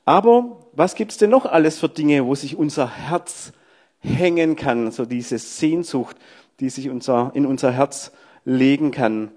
Aber 0.05 0.57
was 0.73 0.95
gibt's 0.95 1.19
denn 1.19 1.29
noch 1.29 1.45
alles 1.45 1.77
für 1.77 1.89
Dinge, 1.89 2.25
wo 2.25 2.33
sich 2.33 2.57
unser 2.57 2.89
Herz 2.89 3.53
hängen 3.99 4.55
kann, 4.55 4.89
so 4.89 5.05
diese 5.05 5.37
Sehnsucht, 5.37 6.17
die 6.59 6.71
sich 6.71 6.89
unser, 6.89 7.29
in 7.35 7.45
unser 7.45 7.73
Herz 7.73 8.11
legen 8.43 8.89
kann? 8.89 9.29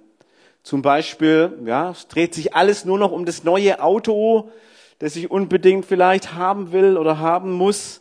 Zum 0.65 0.81
Beispiel, 0.81 1.53
ja, 1.67 1.91
es 1.91 2.09
dreht 2.09 2.33
sich 2.33 2.55
alles 2.55 2.87
nur 2.87 2.99
noch 2.99 3.13
um 3.13 3.27
das 3.27 3.45
neue 3.45 3.83
Auto, 3.83 4.51
das 4.99 5.15
ich 5.15 5.31
unbedingt 5.31 5.85
vielleicht 5.85 6.33
haben 6.33 6.73
will 6.73 6.97
oder 6.97 7.19
haben 7.19 7.53
muss. 7.53 8.01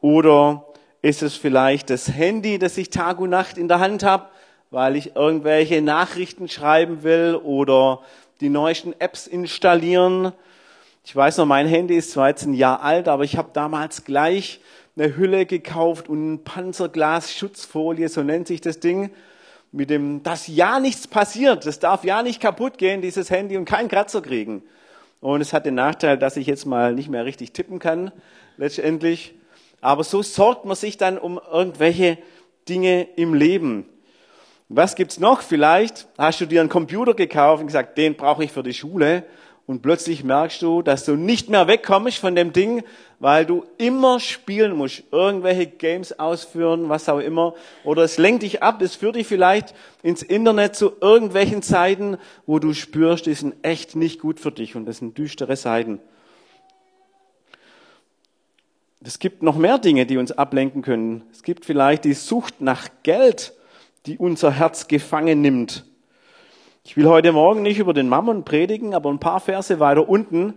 Oder 0.00 0.64
ist 1.02 1.24
es 1.24 1.34
vielleicht 1.34 1.90
das 1.90 2.08
Handy, 2.08 2.60
das 2.60 2.78
ich 2.78 2.90
Tag 2.90 3.18
und 3.18 3.30
Nacht 3.30 3.58
in 3.58 3.66
der 3.66 3.80
Hand 3.80 4.04
habe, 4.04 4.28
weil 4.70 4.94
ich 4.94 5.16
irgendwelche 5.16 5.82
Nachrichten 5.82 6.48
schreiben 6.48 7.02
will 7.02 7.40
oder 7.42 8.02
die 8.40 8.50
neuesten 8.50 8.94
Apps 9.00 9.26
installieren. 9.26 10.30
Ich 11.04 11.16
weiß 11.16 11.38
noch, 11.38 11.46
mein 11.46 11.66
Handy 11.66 11.96
ist 11.96 12.12
zwar 12.12 12.28
jetzt 12.28 12.46
ein 12.46 12.54
Jahr 12.54 12.82
alt, 12.82 13.08
aber 13.08 13.24
ich 13.24 13.36
habe 13.36 13.50
damals 13.52 14.04
gleich 14.04 14.60
eine 14.96 15.16
Hülle 15.16 15.44
gekauft 15.44 16.08
und 16.08 16.34
ein 16.34 16.44
Panzerglas-Schutzfolie, 16.44 18.08
so 18.08 18.22
nennt 18.22 18.46
sich 18.46 18.60
das 18.60 18.78
Ding 18.78 19.10
mit 19.76 19.90
dem, 19.90 20.22
dass 20.22 20.46
ja 20.46 20.80
nichts 20.80 21.06
passiert, 21.06 21.66
das 21.66 21.78
darf 21.78 22.02
ja 22.02 22.22
nicht 22.22 22.40
kaputt 22.40 22.78
gehen, 22.78 23.02
dieses 23.02 23.30
Handy 23.30 23.58
und 23.58 23.66
keinen 23.66 23.88
Kratzer 23.88 24.22
kriegen. 24.22 24.62
Und 25.20 25.42
es 25.42 25.52
hat 25.52 25.66
den 25.66 25.74
Nachteil, 25.74 26.16
dass 26.16 26.38
ich 26.38 26.46
jetzt 26.46 26.64
mal 26.64 26.94
nicht 26.94 27.10
mehr 27.10 27.26
richtig 27.26 27.52
tippen 27.52 27.78
kann, 27.78 28.10
letztendlich. 28.56 29.34
Aber 29.82 30.02
so 30.02 30.22
sorgt 30.22 30.64
man 30.64 30.76
sich 30.76 30.96
dann 30.96 31.18
um 31.18 31.38
irgendwelche 31.52 32.16
Dinge 32.68 33.02
im 33.16 33.34
Leben. 33.34 33.86
Was 34.70 34.94
gibt's 34.94 35.20
noch? 35.20 35.42
Vielleicht 35.42 36.08
hast 36.16 36.40
du 36.40 36.46
dir 36.46 36.60
einen 36.60 36.70
Computer 36.70 37.12
gekauft 37.12 37.60
und 37.60 37.66
gesagt, 37.66 37.98
den 37.98 38.16
brauche 38.16 38.44
ich 38.44 38.52
für 38.52 38.62
die 38.62 38.74
Schule 38.74 39.24
und 39.66 39.82
plötzlich 39.82 40.22
merkst 40.22 40.62
du, 40.62 40.80
dass 40.82 41.04
du 41.04 41.16
nicht 41.16 41.48
mehr 41.48 41.66
wegkommst 41.66 42.18
von 42.18 42.36
dem 42.36 42.52
Ding, 42.52 42.84
weil 43.18 43.44
du 43.46 43.64
immer 43.78 44.20
spielen 44.20 44.76
musst, 44.76 45.02
irgendwelche 45.10 45.66
Games 45.66 46.18
ausführen, 46.18 46.88
was 46.88 47.08
auch 47.08 47.18
immer, 47.18 47.54
oder 47.82 48.02
es 48.02 48.18
lenkt 48.18 48.42
dich 48.42 48.62
ab, 48.62 48.80
es 48.80 48.94
führt 48.94 49.16
dich 49.16 49.26
vielleicht 49.26 49.74
ins 50.02 50.22
Internet 50.22 50.76
zu 50.76 50.92
irgendwelchen 51.00 51.62
Seiten, 51.62 52.16
wo 52.46 52.58
du 52.58 52.74
spürst, 52.74 53.26
die 53.26 53.34
sind 53.34 53.54
echt 53.62 53.96
nicht 53.96 54.20
gut 54.20 54.38
für 54.38 54.52
dich 54.52 54.76
und 54.76 54.86
das 54.86 54.98
sind 54.98 55.18
düstere 55.18 55.56
Seiten. 55.56 56.00
Es 59.02 59.18
gibt 59.18 59.42
noch 59.42 59.56
mehr 59.56 59.78
Dinge, 59.78 60.06
die 60.06 60.16
uns 60.16 60.32
ablenken 60.32 60.82
können. 60.82 61.22
Es 61.30 61.42
gibt 61.42 61.64
vielleicht 61.64 62.04
die 62.04 62.14
Sucht 62.14 62.60
nach 62.60 62.88
Geld, 63.02 63.52
die 64.06 64.18
unser 64.18 64.52
Herz 64.52 64.88
gefangen 64.88 65.40
nimmt. 65.40 65.84
Ich 66.88 66.96
will 66.96 67.08
heute 67.08 67.32
Morgen 67.32 67.62
nicht 67.62 67.80
über 67.80 67.92
den 67.92 68.08
Mammon 68.08 68.44
predigen, 68.44 68.94
aber 68.94 69.10
ein 69.10 69.18
paar 69.18 69.40
Verse 69.40 69.80
weiter 69.80 70.08
unten, 70.08 70.54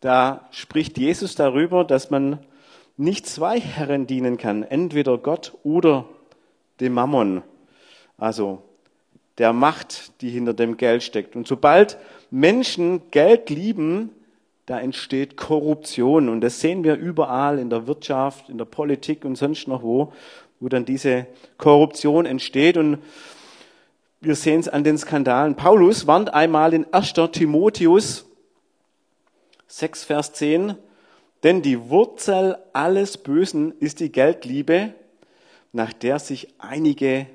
da 0.00 0.48
spricht 0.50 0.98
Jesus 0.98 1.36
darüber, 1.36 1.84
dass 1.84 2.10
man 2.10 2.40
nicht 2.96 3.26
zwei 3.28 3.60
Herren 3.60 4.08
dienen 4.08 4.38
kann, 4.38 4.64
entweder 4.64 5.18
Gott 5.18 5.56
oder 5.62 6.06
dem 6.80 6.94
Mammon, 6.94 7.42
also 8.16 8.60
der 9.38 9.52
Macht, 9.52 10.20
die 10.20 10.30
hinter 10.30 10.52
dem 10.52 10.78
Geld 10.78 11.04
steckt. 11.04 11.36
Und 11.36 11.46
sobald 11.46 11.96
Menschen 12.32 13.02
Geld 13.12 13.48
lieben, 13.48 14.10
da 14.66 14.80
entsteht 14.80 15.36
Korruption. 15.36 16.28
Und 16.28 16.40
das 16.40 16.58
sehen 16.58 16.82
wir 16.82 16.96
überall 16.96 17.60
in 17.60 17.70
der 17.70 17.86
Wirtschaft, 17.86 18.48
in 18.48 18.58
der 18.58 18.64
Politik 18.64 19.24
und 19.24 19.36
sonst 19.36 19.68
noch 19.68 19.84
wo, 19.84 20.12
wo 20.58 20.68
dann 20.68 20.84
diese 20.84 21.28
Korruption 21.56 22.26
entsteht. 22.26 22.76
Und 22.76 22.98
wir 24.20 24.34
sehen 24.34 24.60
es 24.60 24.68
an 24.68 24.84
den 24.84 24.98
Skandalen. 24.98 25.54
Paulus 25.54 26.06
warnt 26.06 26.34
einmal 26.34 26.74
in 26.74 26.92
1. 26.92 27.12
Timotheus 27.32 28.26
6, 29.68 30.04
Vers 30.04 30.32
10, 30.32 30.74
denn 31.44 31.62
die 31.62 31.88
Wurzel 31.88 32.58
alles 32.72 33.18
Bösen 33.18 33.72
ist 33.78 34.00
die 34.00 34.10
Geldliebe, 34.10 34.94
nach 35.72 35.92
der 35.92 36.18
sich 36.18 36.54
einige, 36.58 37.26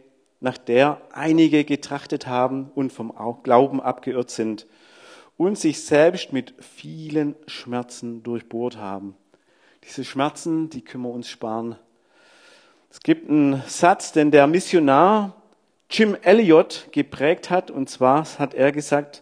nach 0.42 0.58
der 0.58 1.02
einige 1.13 1.63
getrachtet 1.63 2.28
haben 2.28 2.70
und 2.75 2.92
vom 2.92 3.13
Glauben 3.44 3.80
abgeirrt 3.80 4.30
sind 4.30 4.68
und 5.38 5.58
sich 5.58 5.86
selbst 5.86 6.34
mit 6.34 6.54
vielen 6.60 7.36
Schmerzen 7.48 8.24
durchbohrt 8.24 8.78
haben. 8.78 9.16
Diese 9.86 10.04
Schmerzen, 10.04 10.70
die 10.70 10.82
können 10.82 11.04
wir 11.04 11.12
uns 11.12 11.30
sparen. 11.30 11.78
Es 12.90 13.00
gibt 13.00 13.30
einen 13.30 13.62
Satz, 13.68 14.12
den 14.12 14.32
der 14.32 14.48
Missionar 14.48 15.43
Jim 15.96 16.18
Elliot 16.24 16.88
geprägt 16.92 17.52
hat. 17.52 17.70
Und 17.70 17.88
zwar 17.88 18.26
hat 18.40 18.56
er 18.56 18.72
gesagt, 18.72 19.22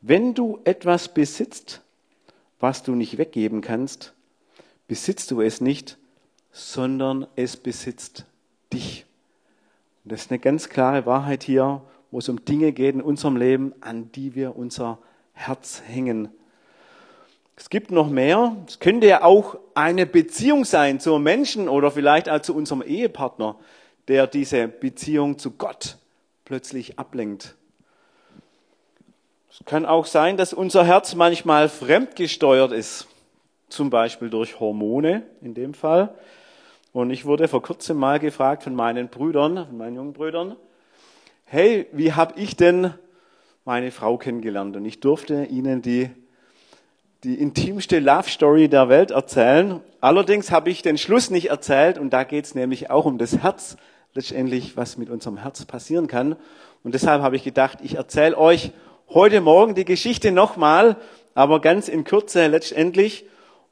wenn 0.00 0.34
du 0.34 0.58
etwas 0.64 1.14
besitzt, 1.14 1.80
was 2.58 2.82
du 2.82 2.96
nicht 2.96 3.18
weggeben 3.18 3.60
kannst, 3.60 4.14
besitzt 4.88 5.30
du 5.30 5.40
es 5.40 5.60
nicht, 5.60 5.96
sondern 6.50 7.28
es 7.36 7.56
besitzt 7.56 8.24
dich. 8.72 9.06
Und 10.02 10.10
das 10.10 10.22
ist 10.22 10.32
eine 10.32 10.40
ganz 10.40 10.68
klare 10.68 11.06
Wahrheit 11.06 11.44
hier, 11.44 11.82
wo 12.10 12.18
es 12.18 12.28
um 12.28 12.44
Dinge 12.44 12.72
geht 12.72 12.96
in 12.96 13.00
unserem 13.02 13.36
Leben, 13.36 13.72
an 13.80 14.10
die 14.10 14.34
wir 14.34 14.56
unser 14.56 14.98
Herz 15.34 15.82
hängen. 15.86 16.30
Es 17.54 17.70
gibt 17.70 17.92
noch 17.92 18.10
mehr. 18.10 18.56
Es 18.66 18.80
könnte 18.80 19.06
ja 19.06 19.22
auch 19.22 19.56
eine 19.74 20.04
Beziehung 20.04 20.64
sein 20.64 20.98
zu 20.98 21.16
Menschen 21.20 21.68
oder 21.68 21.92
vielleicht 21.92 22.28
auch 22.28 22.40
zu 22.40 22.56
unserem 22.56 22.82
Ehepartner, 22.82 23.56
der 24.08 24.26
diese 24.26 24.66
Beziehung 24.66 25.38
zu 25.38 25.52
Gott 25.52 25.96
plötzlich 26.48 26.98
ablenkt. 26.98 27.56
Es 29.50 29.60
kann 29.66 29.84
auch 29.84 30.06
sein, 30.06 30.38
dass 30.38 30.54
unser 30.54 30.82
Herz 30.82 31.14
manchmal 31.14 31.68
fremdgesteuert 31.68 32.72
ist, 32.72 33.06
zum 33.68 33.90
Beispiel 33.90 34.30
durch 34.30 34.58
Hormone 34.58 35.24
in 35.42 35.52
dem 35.52 35.74
Fall. 35.74 36.14
Und 36.94 37.10
ich 37.10 37.26
wurde 37.26 37.48
vor 37.48 37.60
kurzem 37.60 37.98
mal 37.98 38.18
gefragt 38.18 38.62
von 38.62 38.74
meinen 38.74 39.08
Brüdern, 39.08 39.66
von 39.66 39.76
meinen 39.76 39.96
jungen 39.96 40.12
Brüdern, 40.14 40.56
hey, 41.44 41.86
wie 41.92 42.14
habe 42.14 42.40
ich 42.40 42.56
denn 42.56 42.94
meine 43.66 43.90
Frau 43.90 44.16
kennengelernt? 44.16 44.74
Und 44.74 44.86
ich 44.86 45.00
durfte 45.00 45.44
ihnen 45.44 45.82
die, 45.82 46.08
die 47.24 47.34
intimste 47.34 47.98
Love 47.98 48.30
Story 48.30 48.70
der 48.70 48.88
Welt 48.88 49.10
erzählen. 49.10 49.82
Allerdings 50.00 50.50
habe 50.50 50.70
ich 50.70 50.80
den 50.80 50.96
Schluss 50.96 51.28
nicht 51.28 51.50
erzählt 51.50 51.98
und 51.98 52.08
da 52.08 52.24
geht 52.24 52.46
es 52.46 52.54
nämlich 52.54 52.88
auch 52.88 53.04
um 53.04 53.18
das 53.18 53.36
Herz, 53.42 53.76
letztendlich, 54.14 54.76
was 54.76 54.96
mit 54.96 55.10
unserem 55.10 55.38
Herz 55.38 55.64
passieren 55.64 56.06
kann. 56.06 56.36
Und 56.84 56.94
deshalb 56.94 57.22
habe 57.22 57.36
ich 57.36 57.44
gedacht, 57.44 57.78
ich 57.82 57.96
erzähle 57.96 58.36
euch 58.36 58.72
heute 59.08 59.40
Morgen 59.40 59.74
die 59.74 59.84
Geschichte 59.84 60.32
nochmal, 60.32 60.96
aber 61.34 61.60
ganz 61.60 61.88
in 61.88 62.04
Kürze 62.04 62.46
letztendlich. 62.46 63.26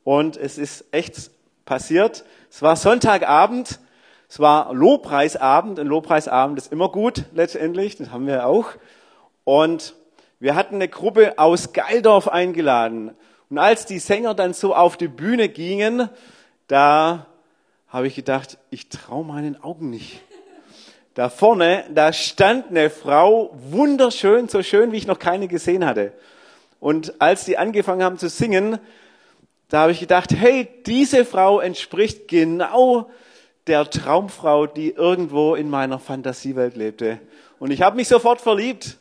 Und 0.05 0.37
es 0.37 0.59
ist 0.59 0.85
echt 0.93 1.31
passiert. 1.65 2.25
Es 2.51 2.63
war 2.63 2.77
Sonntagabend, 2.77 3.81
es 4.29 4.41
war 4.41 4.73
Lobpreisabend. 4.73 5.79
Ein 5.79 5.87
Lobpreisabend 5.87 6.59
ist 6.59 6.73
immer 6.73 6.89
gut 6.89 7.25
letztendlich, 7.35 7.97
das 7.97 8.11
haben 8.11 8.27
wir 8.27 8.47
auch. 8.47 8.67
Und 9.45 9.95
wir 10.39 10.55
hatten 10.55 10.77
eine 10.77 10.89
Gruppe 10.89 11.39
aus 11.39 11.73
Geildorf 11.73 12.29
eingeladen. 12.29 13.13
Und 13.49 13.59
als 13.59 13.87
die 13.87 13.99
Sänger 13.99 14.35
dann 14.35 14.55
so 14.55 14.75
auf 14.75 14.97
die 14.97 15.09
Bühne 15.09 15.49
gingen, 15.49 16.09
da 16.67 17.27
habe 17.97 18.09
ich 18.09 18.15
gedacht, 18.15 18.59
ich 18.69 18.91
traue 18.91 19.25
meinen 19.25 19.59
Augen 19.63 19.89
nicht. 19.89 20.21
Da 21.15 21.31
vorne, 21.31 21.87
da 21.95 22.13
stand 22.13 22.69
eine 22.69 22.91
Frau, 22.91 23.57
wunderschön, 23.71 24.51
so 24.51 24.63
schön, 24.63 24.93
wie 24.93 24.99
ich 24.99 25.07
noch 25.07 25.19
keine 25.19 25.49
gesehen 25.49 25.87
hatte. 25.87 26.13
Und 26.79 27.23
als 27.23 27.47
die 27.47 27.57
angefangen 27.57 28.03
haben 28.03 28.19
zu 28.19 28.29
singen, 28.29 28.79
da 29.71 29.79
habe 29.79 29.93
ich 29.93 30.01
gedacht, 30.01 30.35
hey, 30.37 30.69
diese 30.85 31.25
Frau 31.25 31.59
entspricht 31.59 32.29
genau 32.29 33.09
der 33.67 33.89
Traumfrau, 33.89 34.67
die 34.67 34.91
irgendwo 34.91 35.55
in 35.55 35.71
meiner 35.71 35.99
Fantasiewelt 35.99 36.77
lebte. 36.77 37.19
Und 37.59 37.71
ich 37.71 37.81
habe 37.81 37.97
mich 37.97 38.09
sofort 38.09 38.43
verliebt. 38.43 38.99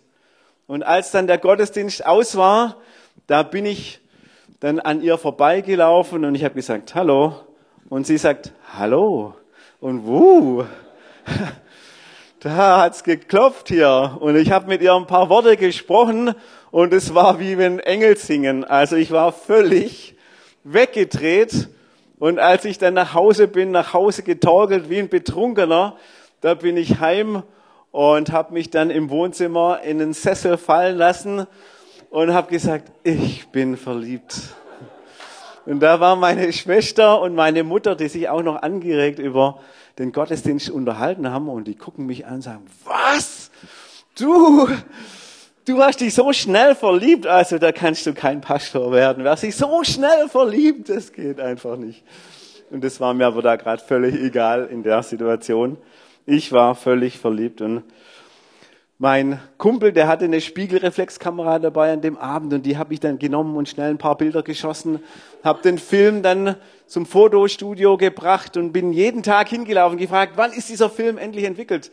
Und 0.68 0.84
als 0.84 1.12
dann 1.12 1.28
der 1.28 1.38
Gottesdienst 1.38 2.06
aus 2.06 2.38
war, 2.38 2.78
da 3.28 3.44
bin 3.44 3.66
ich 3.66 4.00
dann 4.62 4.80
an 4.80 5.02
ihr 5.02 5.18
vorbeigelaufen 5.18 6.24
und 6.24 6.34
ich 6.34 6.46
habe 6.46 6.56
gesagt, 6.56 6.96
hallo. 6.96 7.42
Und 7.88 8.08
sie 8.08 8.18
sagt, 8.18 8.52
hallo. 8.78 9.36
Und 9.80 10.08
wuh, 10.08 10.64
da 12.40 12.82
hat's 12.82 13.04
geklopft 13.04 13.68
hier. 13.68 14.18
Und 14.20 14.36
ich 14.36 14.52
habe 14.52 14.68
mit 14.68 14.82
ihr 14.82 14.94
ein 14.94 15.06
paar 15.06 15.30
Worte 15.30 15.56
gesprochen 15.56 16.34
und 16.72 16.94
es 16.94 17.14
war 17.14 17.40
wie 17.40 17.60
wenn 17.60 17.80
Engel 17.80 18.18
singen. 18.18 18.64
Also 18.64 18.96
ich 18.96 19.12
war 19.12 19.32
völlig 19.32 20.16
weggedreht. 20.64 21.70
Und 22.18 22.40
als 22.40 22.66
ich 22.66 22.80
dann 22.80 22.96
nach 22.96 23.14
Hause 23.14 23.48
bin, 23.48 23.70
nach 23.70 23.94
Hause 23.94 24.24
getorkelt 24.24 24.90
wie 24.90 25.00
ein 25.00 25.10
Betrunkener, 25.10 25.96
da 26.42 26.56
bin 26.56 26.78
ich 26.78 27.00
heim 27.00 27.44
und 27.92 28.32
habe 28.32 28.54
mich 28.54 28.72
dann 28.72 28.90
im 28.90 29.12
Wohnzimmer 29.12 29.82
in 29.84 30.00
den 30.00 30.14
Sessel 30.14 30.58
fallen 30.58 30.98
lassen 30.98 31.46
und 32.10 32.34
habe 32.34 32.50
gesagt, 32.50 32.92
ich 33.04 33.50
bin 33.50 33.78
verliebt. 33.78 34.56
Und 35.66 35.80
da 35.80 36.00
war 36.00 36.16
meine 36.16 36.52
Schwester 36.54 37.22
und 37.22 37.36
meine 37.36 37.64
Mutter, 37.64 37.96
die 37.96 38.08
sich 38.08 38.30
auch 38.30 38.44
noch 38.44 38.62
angeregt 38.62 39.20
über 39.20 39.60
den 39.98 40.12
Gottesdienst 40.12 40.70
unterhalten 40.70 41.30
haben 41.30 41.50
und 41.50 41.68
die 41.68 41.76
gucken 41.76 42.06
mich 42.06 42.26
an 42.26 42.36
und 42.36 42.42
sagen, 42.42 42.66
was? 42.84 43.50
Du, 44.18 44.68
du 45.66 45.82
hast 45.82 46.02
dich 46.02 46.14
so 46.14 46.32
schnell 46.34 46.76
verliebt, 46.76 47.28
also 47.28 47.58
da 47.58 47.72
kannst 47.72 48.06
du 48.06 48.14
kein 48.14 48.42
Pastor 48.42 48.92
werden. 48.92 49.24
Wer 49.24 49.38
sich 49.38 49.56
so 49.56 49.84
schnell 49.84 50.30
verliebt, 50.30 50.90
das 50.90 51.12
geht 51.12 51.40
einfach 51.40 51.78
nicht. 51.78 52.04
Und 52.70 52.84
das 52.84 53.00
war 53.00 53.14
mir 53.14 53.28
aber 53.28 53.42
da 53.42 53.56
gerade 53.56 53.82
völlig 53.84 54.16
egal 54.16 54.68
in 54.72 54.84
der 54.84 55.04
Situation. 55.04 55.78
Ich 56.26 56.52
war 56.52 56.76
völlig 56.76 57.20
verliebt 57.20 57.62
und 57.62 57.84
mein 58.98 59.42
Kumpel, 59.58 59.92
der 59.92 60.08
hatte 60.08 60.26
eine 60.26 60.40
Spiegelreflexkamera 60.40 61.60
dabei 61.60 61.92
an 61.92 62.02
dem 62.02 62.18
Abend 62.18 62.54
und 62.54 62.66
die 62.66 62.78
habe 62.78 62.94
ich 62.94 63.02
dann 63.02 63.20
genommen 63.20 63.58
und 63.58 63.68
schnell 63.68 63.90
ein 63.90 63.98
paar 63.98 64.18
Bilder 64.18 64.42
geschossen, 64.42 65.04
habe 65.44 65.62
den 65.62 65.78
Film 65.78 66.24
dann 66.24 66.56
zum 66.88 67.06
Fotostudio 67.06 67.98
gebracht 67.98 68.56
und 68.56 68.72
bin 68.72 68.94
jeden 68.94 69.22
Tag 69.22 69.50
hingelaufen, 69.50 69.98
gefragt, 69.98 70.34
wann 70.38 70.54
ist 70.54 70.70
dieser 70.70 70.90
Film 70.90 71.18
endlich 71.18 71.44
entwickelt? 71.44 71.92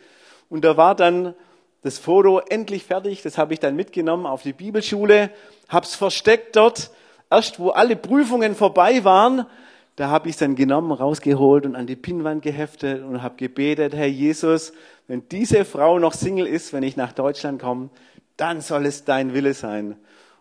Und 0.48 0.64
da 0.64 0.76
war 0.76 0.94
dann 0.94 1.34
das 1.82 1.98
Foto 1.98 2.38
endlich 2.38 2.84
fertig, 2.84 3.22
das 3.22 3.36
habe 3.36 3.52
ich 3.52 3.58
dann 3.58 3.74
mitgenommen 3.74 4.24
auf 4.24 4.42
die 4.42 4.52
Bibelschule, 4.52 5.30
hab's 5.68 5.96
versteckt 5.96 6.54
dort. 6.54 6.90
Erst 7.28 7.58
wo 7.58 7.70
alle 7.70 7.96
Prüfungen 7.96 8.54
vorbei 8.54 9.02
waren, 9.02 9.46
da 9.96 10.08
habe 10.08 10.28
ich 10.28 10.36
es 10.36 10.38
dann 10.38 10.54
genommen, 10.54 10.90
rausgeholt 10.90 11.66
und 11.66 11.76
an 11.76 11.86
die 11.86 11.96
Pinnwand 11.96 12.42
geheftet 12.42 13.04
und 13.04 13.22
habe 13.22 13.36
gebetet, 13.36 13.94
Herr 13.94 14.06
Jesus, 14.06 14.72
wenn 15.06 15.28
diese 15.28 15.64
Frau 15.64 15.98
noch 15.98 16.14
Single 16.14 16.46
ist, 16.46 16.72
wenn 16.72 16.82
ich 16.82 16.96
nach 16.96 17.12
Deutschland 17.12 17.60
komme, 17.60 17.90
dann 18.36 18.60
soll 18.62 18.86
es 18.86 19.04
dein 19.04 19.34
Wille 19.34 19.52
sein. 19.52 19.96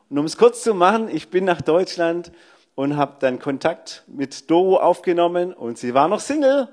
Und 0.09 0.17
um 0.17 0.25
es 0.25 0.37
kurz 0.37 0.63
zu 0.63 0.73
machen, 0.73 1.09
ich 1.11 1.29
bin 1.29 1.43
nach 1.43 1.61
Deutschland 1.61 2.31
und 2.75 2.95
habe 2.95 3.17
dann 3.19 3.39
Kontakt 3.39 4.03
mit 4.07 4.49
Doro 4.49 4.77
aufgenommen 4.77 5.53
und 5.53 5.77
sie 5.77 5.93
war 5.93 6.07
noch 6.07 6.21
Single. 6.21 6.69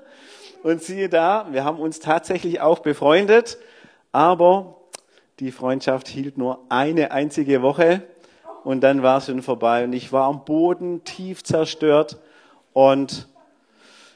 Und 0.63 0.81
siehe 0.83 1.07
da, 1.07 1.47
wir 1.51 1.63
haben 1.63 1.79
uns 1.79 1.99
tatsächlich 1.99 2.59
auch 2.59 2.79
befreundet, 2.79 3.57
aber 4.11 4.75
die 5.39 5.51
Freundschaft 5.51 6.07
hielt 6.09 6.37
nur 6.37 6.65
eine 6.67 7.11
einzige 7.11 7.61
Woche 7.61 8.03
und 8.65 8.81
dann 8.81 9.01
war 9.01 9.19
es 9.19 9.27
schon 9.27 9.41
vorbei 9.41 9.85
und 9.85 9.93
ich 9.93 10.11
war 10.11 10.27
am 10.27 10.43
Boden 10.43 11.05
tief 11.05 11.43
zerstört 11.43 12.17
und 12.79 13.27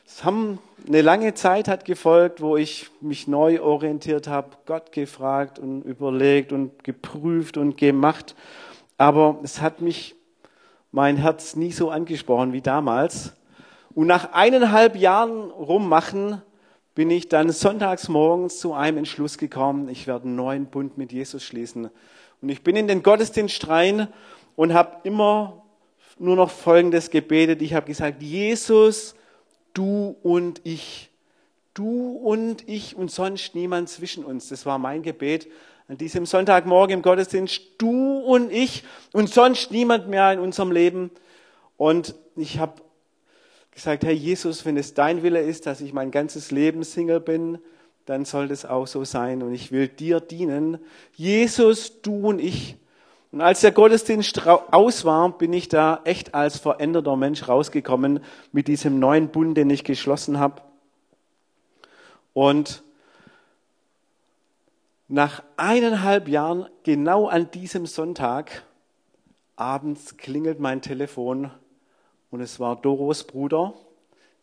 es 0.06 0.24
haben 0.24 0.58
eine 0.88 1.02
lange 1.02 1.34
Zeit 1.34 1.68
hat 1.68 1.84
gefolgt, 1.84 2.40
wo 2.40 2.56
ich 2.56 2.90
mich 3.02 3.28
neu 3.28 3.62
orientiert 3.62 4.30
habe, 4.30 4.52
Gott 4.66 4.94
gefragt 4.94 5.60
und 5.60 5.82
überlegt 5.82 6.54
und 6.54 6.82
geprüft 6.82 7.58
und 7.58 7.76
gemacht. 7.76 8.36
Aber 8.98 9.38
es 9.44 9.60
hat 9.60 9.82
mich 9.82 10.16
mein 10.94 11.18
Herz 11.18 11.58
nie 11.58 11.74
so 11.74 11.90
angesprochen 11.90 12.54
wie 12.54 12.62
damals. 12.62 13.34
Und 13.96 14.08
nach 14.08 14.32
eineinhalb 14.32 14.96
Jahren 14.96 15.52
rummachen 15.52 16.42
bin 16.96 17.10
ich 17.10 17.28
dann 17.28 17.50
sonntags 17.50 18.08
morgens 18.08 18.60
zu 18.60 18.74
einem 18.74 19.00
Entschluss 19.00 19.38
gekommen, 19.38 19.90
ich 19.90 20.08
werde 20.08 20.24
einen 20.24 20.38
neuen 20.38 20.68
Bund 20.68 20.98
mit 20.98 21.12
Jesus 21.12 21.44
schließen. 21.44 21.90
Und 22.42 22.48
ich 22.48 22.64
bin 22.64 22.78
in 22.78 22.88
den 22.88 23.04
Gottesdienst 23.04 23.68
rein 23.68 24.08
und 24.56 24.74
habe 24.74 25.02
immer 25.04 25.63
nur 26.20 26.36
noch 26.36 26.50
Folgendes 26.50 27.10
gebetet. 27.10 27.62
Ich 27.62 27.74
habe 27.74 27.86
gesagt, 27.86 28.22
Jesus, 28.22 29.16
du 29.74 30.16
und 30.24 30.62
ich. 30.64 31.10
Du 31.74 32.12
und 32.12 32.68
ich 32.70 32.96
und 32.96 33.10
sonst 33.10 33.56
niemand 33.56 33.90
zwischen 33.90 34.24
uns. 34.24 34.50
Das 34.50 34.66
war 34.66 34.78
mein 34.78 35.02
Gebet 35.02 35.48
an 35.88 35.98
diesem 35.98 36.26
Sonntagmorgen 36.26 36.98
im 36.98 37.02
Gottesdienst. 37.02 37.62
Du 37.78 38.20
und 38.20 38.52
ich 38.52 38.84
und 39.12 39.30
sonst 39.30 39.72
niemand 39.72 40.08
mehr 40.08 40.32
in 40.32 40.40
unserem 40.40 40.72
Leben. 40.72 41.12
Und 41.78 42.16
ich 42.36 42.60
habe 42.60 42.82
gesagt, 43.72 44.04
Herr 44.04 44.12
Jesus, 44.12 44.66
wenn 44.66 44.78
es 44.78 44.94
dein 44.94 45.24
Wille 45.24 45.42
ist, 45.42 45.66
dass 45.66 45.82
ich 45.82 45.94
mein 45.94 46.12
ganzes 46.12 46.52
Leben 46.52 46.84
Single 46.84 47.20
bin, 47.20 47.58
dann 48.06 48.26
soll 48.26 48.48
das 48.48 48.66
auch 48.66 48.88
so 48.88 49.04
sein. 49.04 49.42
Und 49.42 49.54
ich 49.54 49.72
will 49.72 49.88
dir 49.88 50.20
dienen. 50.20 50.78
Jesus, 51.16 52.02
du 52.02 52.28
und 52.28 52.40
ich. 52.40 52.76
Und 53.34 53.42
als 53.42 53.62
der 53.62 53.72
Gottesdienst 53.72 54.46
aus 54.46 55.06
war, 55.06 55.36
bin 55.36 55.54
ich 55.54 55.68
da 55.68 56.02
echt 56.04 56.36
als 56.36 56.60
veränderter 56.60 57.16
Mensch 57.16 57.48
rausgekommen 57.48 58.20
mit 58.52 58.68
diesem 58.68 59.00
neuen 59.00 59.30
Bund, 59.30 59.58
den 59.58 59.72
ich 59.72 59.84
geschlossen 59.84 60.38
habe. 60.38 60.62
Und 62.34 62.84
nach 65.08 65.42
eineinhalb 65.58 66.28
Jahren, 66.28 66.68
genau 66.84 67.26
an 67.26 67.50
diesem 67.50 67.88
Sonntag, 67.88 68.68
abends 69.56 70.18
klingelt 70.18 70.60
mein 70.60 70.84
Telefon 70.84 71.50
und 72.30 72.40
es 72.40 72.60
war 72.60 72.76
Doros 72.76 73.24
Bruder, 73.24 73.74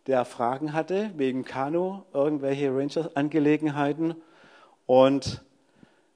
der 0.09 0.25
Fragen 0.25 0.73
hatte 0.73 1.13
wegen 1.17 1.45
Kanu, 1.45 2.03
irgendwelche 2.13 2.75
Ranger-Angelegenheiten. 2.77 4.17
Und 4.87 5.45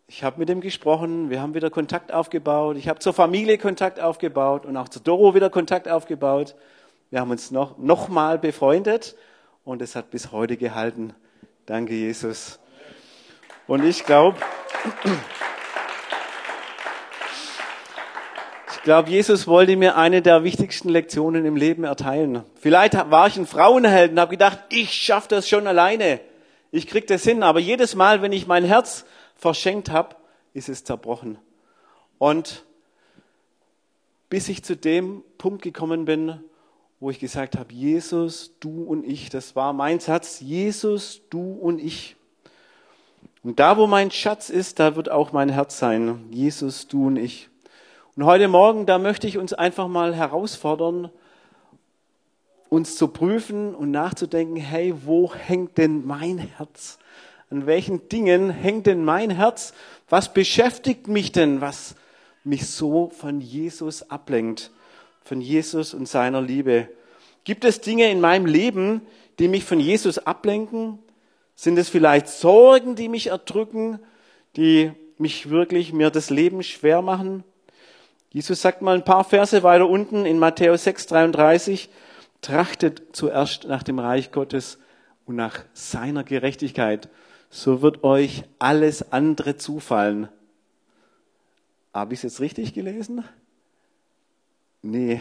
ich 0.06 0.22
habe 0.22 0.38
mit 0.38 0.50
ihm 0.50 0.60
gesprochen, 0.60 1.30
wir 1.30 1.40
haben 1.40 1.54
wieder 1.54 1.70
Kontakt 1.70 2.12
aufgebaut, 2.12 2.76
ich 2.76 2.88
habe 2.88 2.98
zur 2.98 3.14
Familie 3.14 3.58
Kontakt 3.58 4.00
aufgebaut 4.00 4.66
und 4.66 4.76
auch 4.76 4.88
zu 4.88 5.00
Doro 5.00 5.34
wieder 5.34 5.50
Kontakt 5.50 5.88
aufgebaut. 5.88 6.54
Wir 7.10 7.20
haben 7.20 7.30
uns 7.30 7.50
noch, 7.50 7.78
noch 7.78 8.08
mal 8.08 8.38
befreundet 8.38 9.16
und 9.64 9.80
es 9.80 9.96
hat 9.96 10.10
bis 10.10 10.30
heute 10.30 10.56
gehalten. 10.56 11.14
Danke, 11.64 11.94
Jesus. 11.94 12.58
Und 13.66 13.82
ich 13.84 14.04
glaube, 14.04 14.36
ich 18.72 18.82
glaube, 18.82 19.08
Jesus 19.08 19.46
wollte 19.46 19.76
mir 19.76 19.96
eine 19.96 20.20
der 20.20 20.44
wichtigsten 20.44 20.90
Lektionen 20.90 21.46
im 21.46 21.56
Leben 21.56 21.84
erteilen. 21.84 22.42
Vielleicht 22.56 22.94
war 23.10 23.26
ich 23.26 23.38
ein 23.38 23.46
Frauenheld 23.46 24.12
und 24.12 24.20
habe 24.20 24.32
gedacht, 24.32 24.58
ich 24.68 24.92
schaffe 24.92 25.28
das 25.28 25.48
schon 25.48 25.66
alleine. 25.66 26.20
Ich 26.70 26.86
krieg 26.86 27.06
das 27.06 27.24
hin. 27.24 27.42
Aber 27.42 27.60
jedes 27.60 27.94
Mal, 27.94 28.20
wenn 28.20 28.32
ich 28.32 28.46
mein 28.46 28.64
Herz 28.64 29.06
verschenkt 29.36 29.90
habe, 29.90 30.16
ist 30.52 30.68
es 30.68 30.84
zerbrochen. 30.84 31.38
Und 32.18 32.64
bis 34.30 34.48
ich 34.48 34.64
zu 34.64 34.76
dem 34.76 35.22
Punkt 35.38 35.62
gekommen 35.62 36.04
bin, 36.04 36.40
wo 37.00 37.10
ich 37.10 37.18
gesagt 37.18 37.58
habe, 37.58 37.72
Jesus, 37.72 38.52
du 38.60 38.82
und 38.82 39.04
ich, 39.04 39.28
das 39.28 39.54
war 39.56 39.72
mein 39.72 40.00
Satz, 40.00 40.40
Jesus, 40.40 41.20
du 41.28 41.52
und 41.52 41.78
ich. 41.78 42.16
Und 43.42 43.60
da, 43.60 43.76
wo 43.76 43.86
mein 43.86 44.10
Schatz 44.10 44.48
ist, 44.48 44.80
da 44.80 44.96
wird 44.96 45.10
auch 45.10 45.32
mein 45.32 45.50
Herz 45.50 45.78
sein, 45.78 46.24
Jesus, 46.30 46.88
du 46.88 47.08
und 47.08 47.16
ich. 47.16 47.50
Und 48.16 48.24
heute 48.24 48.48
Morgen, 48.48 48.86
da 48.86 48.98
möchte 48.98 49.26
ich 49.26 49.36
uns 49.36 49.52
einfach 49.52 49.86
mal 49.86 50.14
herausfordern, 50.14 51.10
uns 52.70 52.96
zu 52.96 53.08
prüfen 53.08 53.74
und 53.74 53.90
nachzudenken, 53.90 54.56
hey, 54.56 54.94
wo 55.04 55.32
hängt 55.34 55.76
denn 55.78 56.06
mein 56.06 56.38
Herz? 56.38 56.98
An 57.50 57.66
welchen 57.66 58.08
Dingen 58.08 58.50
hängt 58.50 58.86
denn 58.86 59.04
mein 59.04 59.30
Herz? 59.30 59.74
Was 60.08 60.32
beschäftigt 60.32 61.08
mich 61.08 61.32
denn, 61.32 61.60
was 61.60 61.94
mich 62.42 62.66
so 62.66 63.08
von 63.08 63.40
Jesus 63.40 64.10
ablenkt, 64.10 64.70
von 65.22 65.40
Jesus 65.40 65.94
und 65.94 66.08
seiner 66.08 66.40
Liebe? 66.40 66.88
Gibt 67.44 67.64
es 67.64 67.80
Dinge 67.80 68.10
in 68.10 68.20
meinem 68.20 68.46
Leben, 68.46 69.02
die 69.38 69.48
mich 69.48 69.64
von 69.64 69.80
Jesus 69.80 70.18
ablenken? 70.18 70.98
Sind 71.54 71.78
es 71.78 71.88
vielleicht 71.88 72.28
Sorgen, 72.28 72.96
die 72.96 73.08
mich 73.08 73.28
erdrücken, 73.28 74.00
die 74.56 74.92
mich 75.18 75.50
wirklich 75.50 75.92
mir 75.92 76.10
das 76.10 76.30
Leben 76.30 76.62
schwer 76.62 77.02
machen? 77.02 77.44
Jesus 78.30 78.62
sagt 78.62 78.82
mal 78.82 78.96
ein 78.96 79.04
paar 79.04 79.24
Verse 79.24 79.62
weiter 79.62 79.88
unten 79.88 80.26
in 80.26 80.38
Matthäus 80.38 80.84
6, 80.84 81.06
33, 81.06 81.88
trachtet 82.40 83.02
zuerst 83.12 83.66
nach 83.66 83.82
dem 83.82 83.98
Reich 83.98 84.32
Gottes 84.32 84.78
und 85.24 85.36
nach 85.36 85.64
seiner 85.72 86.24
Gerechtigkeit 86.24 87.08
so 87.54 87.82
wird 87.82 88.02
euch 88.02 88.42
alles 88.58 89.12
andere 89.12 89.56
zufallen. 89.56 90.28
Habe 91.92 92.12
ich 92.12 92.18
es 92.18 92.24
jetzt 92.24 92.40
richtig 92.40 92.74
gelesen? 92.74 93.22
Nee, 94.82 95.20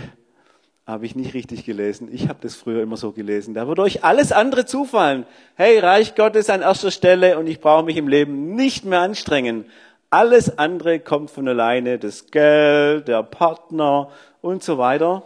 habe 0.87 1.05
ich 1.05 1.15
nicht 1.15 1.35
richtig 1.35 1.63
gelesen. 1.63 2.09
Ich 2.11 2.29
habe 2.29 2.39
das 2.41 2.55
früher 2.55 2.81
immer 2.81 2.97
so 2.97 3.11
gelesen. 3.11 3.53
Da 3.53 3.67
wird 3.67 3.77
euch 3.77 4.03
alles 4.03 4.31
andere 4.31 4.65
zufallen. 4.65 5.27
Hey, 5.53 5.77
Reich 5.77 6.15
Gottes 6.15 6.49
an 6.49 6.63
erster 6.63 6.89
Stelle 6.89 7.37
und 7.37 7.45
ich 7.45 7.61
brauche 7.61 7.85
mich 7.85 7.97
im 7.97 8.07
Leben 8.07 8.55
nicht 8.55 8.83
mehr 8.83 9.01
anstrengen. 9.01 9.65
Alles 10.09 10.57
andere 10.57 10.99
kommt 10.99 11.29
von 11.29 11.47
alleine, 11.47 11.99
das 11.99 12.31
Geld, 12.31 13.07
der 13.09 13.21
Partner 13.21 14.09
und 14.41 14.63
so 14.63 14.79
weiter. 14.79 15.21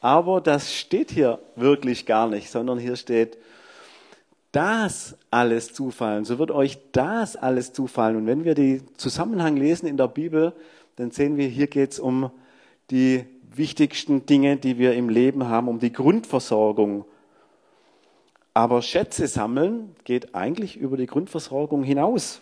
Aber 0.00 0.40
das 0.40 0.72
steht 0.72 1.10
hier 1.10 1.40
wirklich 1.56 2.06
gar 2.06 2.28
nicht, 2.28 2.48
sondern 2.48 2.78
hier 2.78 2.94
steht, 2.94 3.38
das 4.54 5.16
alles 5.32 5.72
zufallen. 5.72 6.24
So 6.24 6.38
wird 6.38 6.52
euch 6.52 6.78
das 6.92 7.34
alles 7.34 7.72
zufallen. 7.72 8.16
Und 8.16 8.26
wenn 8.26 8.44
wir 8.44 8.54
die 8.54 8.82
Zusammenhang 8.96 9.56
lesen 9.56 9.86
in 9.86 9.96
der 9.96 10.06
Bibel, 10.06 10.52
dann 10.94 11.10
sehen 11.10 11.36
wir, 11.36 11.48
hier 11.48 11.66
geht 11.66 11.92
es 11.92 11.98
um 11.98 12.30
die 12.90 13.24
wichtigsten 13.52 14.26
Dinge, 14.26 14.56
die 14.56 14.78
wir 14.78 14.94
im 14.94 15.08
Leben 15.08 15.48
haben, 15.48 15.66
um 15.66 15.80
die 15.80 15.92
Grundversorgung. 15.92 17.04
Aber 18.52 18.80
Schätze 18.80 19.26
sammeln 19.26 19.96
geht 20.04 20.36
eigentlich 20.36 20.76
über 20.76 20.96
die 20.96 21.06
Grundversorgung 21.06 21.82
hinaus. 21.82 22.40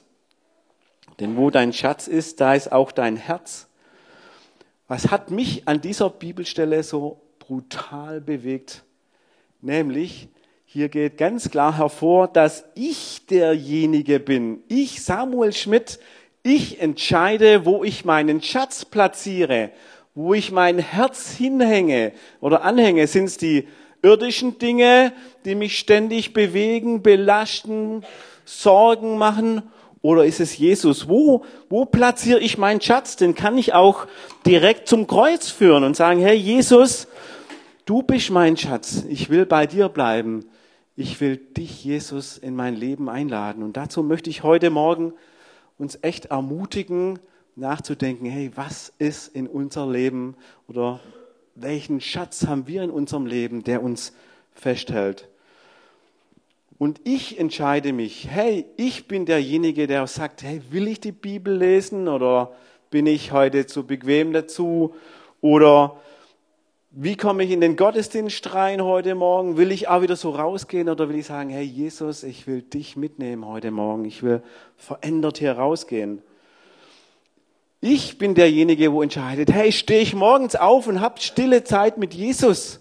Denn 1.19 1.39
wo 1.39 1.49
dein 1.49 1.73
Schatz 1.73 2.09
ist, 2.09 2.43
da 2.43 2.55
ist 2.55 2.73
auch 2.73 2.93
dein 2.93 3.17
Herz. 3.17 3.69
Was 4.87 5.11
hat 5.11 5.31
mich 5.31 5.67
an 5.67 5.81
dieser 5.81 6.11
Bibelstelle 6.11 6.83
so 6.83 7.23
brutal 7.39 8.21
bewegt? 8.21 8.85
Nämlich, 9.63 10.29
hier 10.73 10.89
geht 10.89 11.19
ganz 11.19 11.51
klar 11.51 11.77
hervor, 11.77 12.29
dass 12.29 12.65
ich 12.75 13.27
derjenige 13.27 14.19
bin. 14.19 14.63
Ich, 14.69 15.03
Samuel 15.03 15.53
Schmidt, 15.53 15.99
ich 16.43 16.81
entscheide, 16.81 17.67
wo 17.67 17.85
ich 17.85 18.07
meinen 18.07 18.41
Schatz 18.41 18.87
platziere, 18.87 19.69
wo 20.15 20.33
ich 20.33 20.51
mein 20.51 20.79
Herz 20.79 21.33
hinhänge 21.33 22.13
oder 22.41 22.63
anhänge. 22.65 23.07
Sind 23.07 23.27
es 23.27 23.37
die 23.37 23.69
irdischen 24.01 24.59
Dinge, 24.59 25.13
die 25.45 25.57
mich 25.57 25.79
ständig 25.79 26.33
bewegen, 26.33 27.03
belasten, 27.03 28.03
Sorgen 28.47 29.19
machen? 29.19 29.65
Oder 30.01 30.25
ist 30.25 30.41
es 30.41 30.57
Jesus? 30.57 31.07
Wo, 31.07 31.45
wo 31.69 31.85
platziere 31.85 32.41
ich 32.41 32.57
meinen 32.57 32.81
Schatz? 32.81 33.17
Den 33.17 33.35
kann 33.35 33.59
ich 33.59 33.75
auch 33.75 34.07
direkt 34.47 34.89
zum 34.89 35.07
Kreuz 35.07 35.51
führen 35.51 35.85
und 35.85 35.97
sagen, 35.97 36.21
Herr 36.21 36.33
Jesus, 36.33 37.09
du 37.85 38.03
bist 38.03 38.31
mein 38.31 38.57
Schatz. 38.57 39.05
Ich 39.11 39.29
will 39.29 39.45
bei 39.45 39.67
dir 39.67 39.91
bleiben. 39.91 40.47
Ich 40.95 41.23
will 41.23 41.39
dich, 41.39 41.85
Jesus, 41.85 42.37
in 42.37 42.55
mein 42.55 42.77
Leben 42.77 43.09
einladen. 43.09 43.63
Und 43.63 43.79
dazu 43.79 44.03
möchte 44.03 44.29
ich 44.29 44.43
heute 44.43 44.69
Morgen 44.69 45.15
uns 45.79 45.99
echt 46.03 46.27
ermutigen, 46.27 47.19
nachzudenken, 47.57 48.27
hey, 48.27 48.51
was 48.57 48.93
ist 48.99 49.35
in 49.35 49.47
unser 49.47 49.91
Leben 49.91 50.37
oder 50.69 51.01
welchen 51.55 52.03
Schatz 52.03 52.47
haben 52.47 52.67
wir 52.67 52.83
in 52.83 52.91
unserem 52.91 53.25
Leben, 53.25 53.65
der 53.65 53.83
uns 53.83 54.13
festhält? 54.53 55.29
Und 56.77 57.01
ich 57.05 57.39
entscheide 57.39 57.95
mich, 57.95 58.29
hey, 58.29 58.67
ich 58.77 59.09
bin 59.09 59.25
derjenige, 59.25 59.87
der 59.87 60.07
sagt, 60.07 60.43
hey, 60.43 60.61
will 60.71 60.89
ich 60.89 61.01
die 61.01 61.13
Bibel 61.13 61.57
lesen 61.57 62.07
oder 62.07 62.53
bin 62.91 63.07
ich 63.07 63.33
heute 63.33 63.67
zu 63.67 63.87
bequem 63.87 64.35
dazu? 64.35 64.95
Oder 65.41 65.97
wie 66.95 67.17
komme 67.17 67.43
ich 67.43 67.51
in 67.51 67.63
den 67.63 67.77
Gottesdienst 67.77 68.53
rein 68.53 68.85
heute 68.85 69.15
Morgen? 69.15 69.57
Will 69.57 69.73
ich 69.73 69.89
auch 69.89 70.03
wieder 70.03 70.15
so 70.15 70.29
rausgehen 70.29 70.91
oder 70.91 71.09
will 71.09 71.17
ich 71.17 71.27
sagen, 71.27 71.49
hey 71.49 71.65
Jesus, 71.65 72.23
ich 72.23 72.47
will 72.47 72.61
dich 72.61 72.97
mitnehmen 72.97 73.47
heute 73.47 73.71
Morgen. 73.71 74.05
Ich 74.05 74.23
will 74.23 74.43
verändert 74.77 75.39
hier 75.39 75.53
rausgehen. 75.53 76.21
Ich 77.81 78.19
bin 78.19 78.35
derjenige, 78.35 78.93
wo 78.93 79.03
entscheidet, 79.03 79.51
hey, 79.51 79.73
stehe 79.73 80.03
ich 80.03 80.15
morgens 80.15 80.55
auf 80.55 80.87
und 80.87 81.01
habe 81.01 81.19
stille 81.19 81.65
Zeit 81.65 81.97
mit 81.97 82.13
Jesus? 82.13 82.81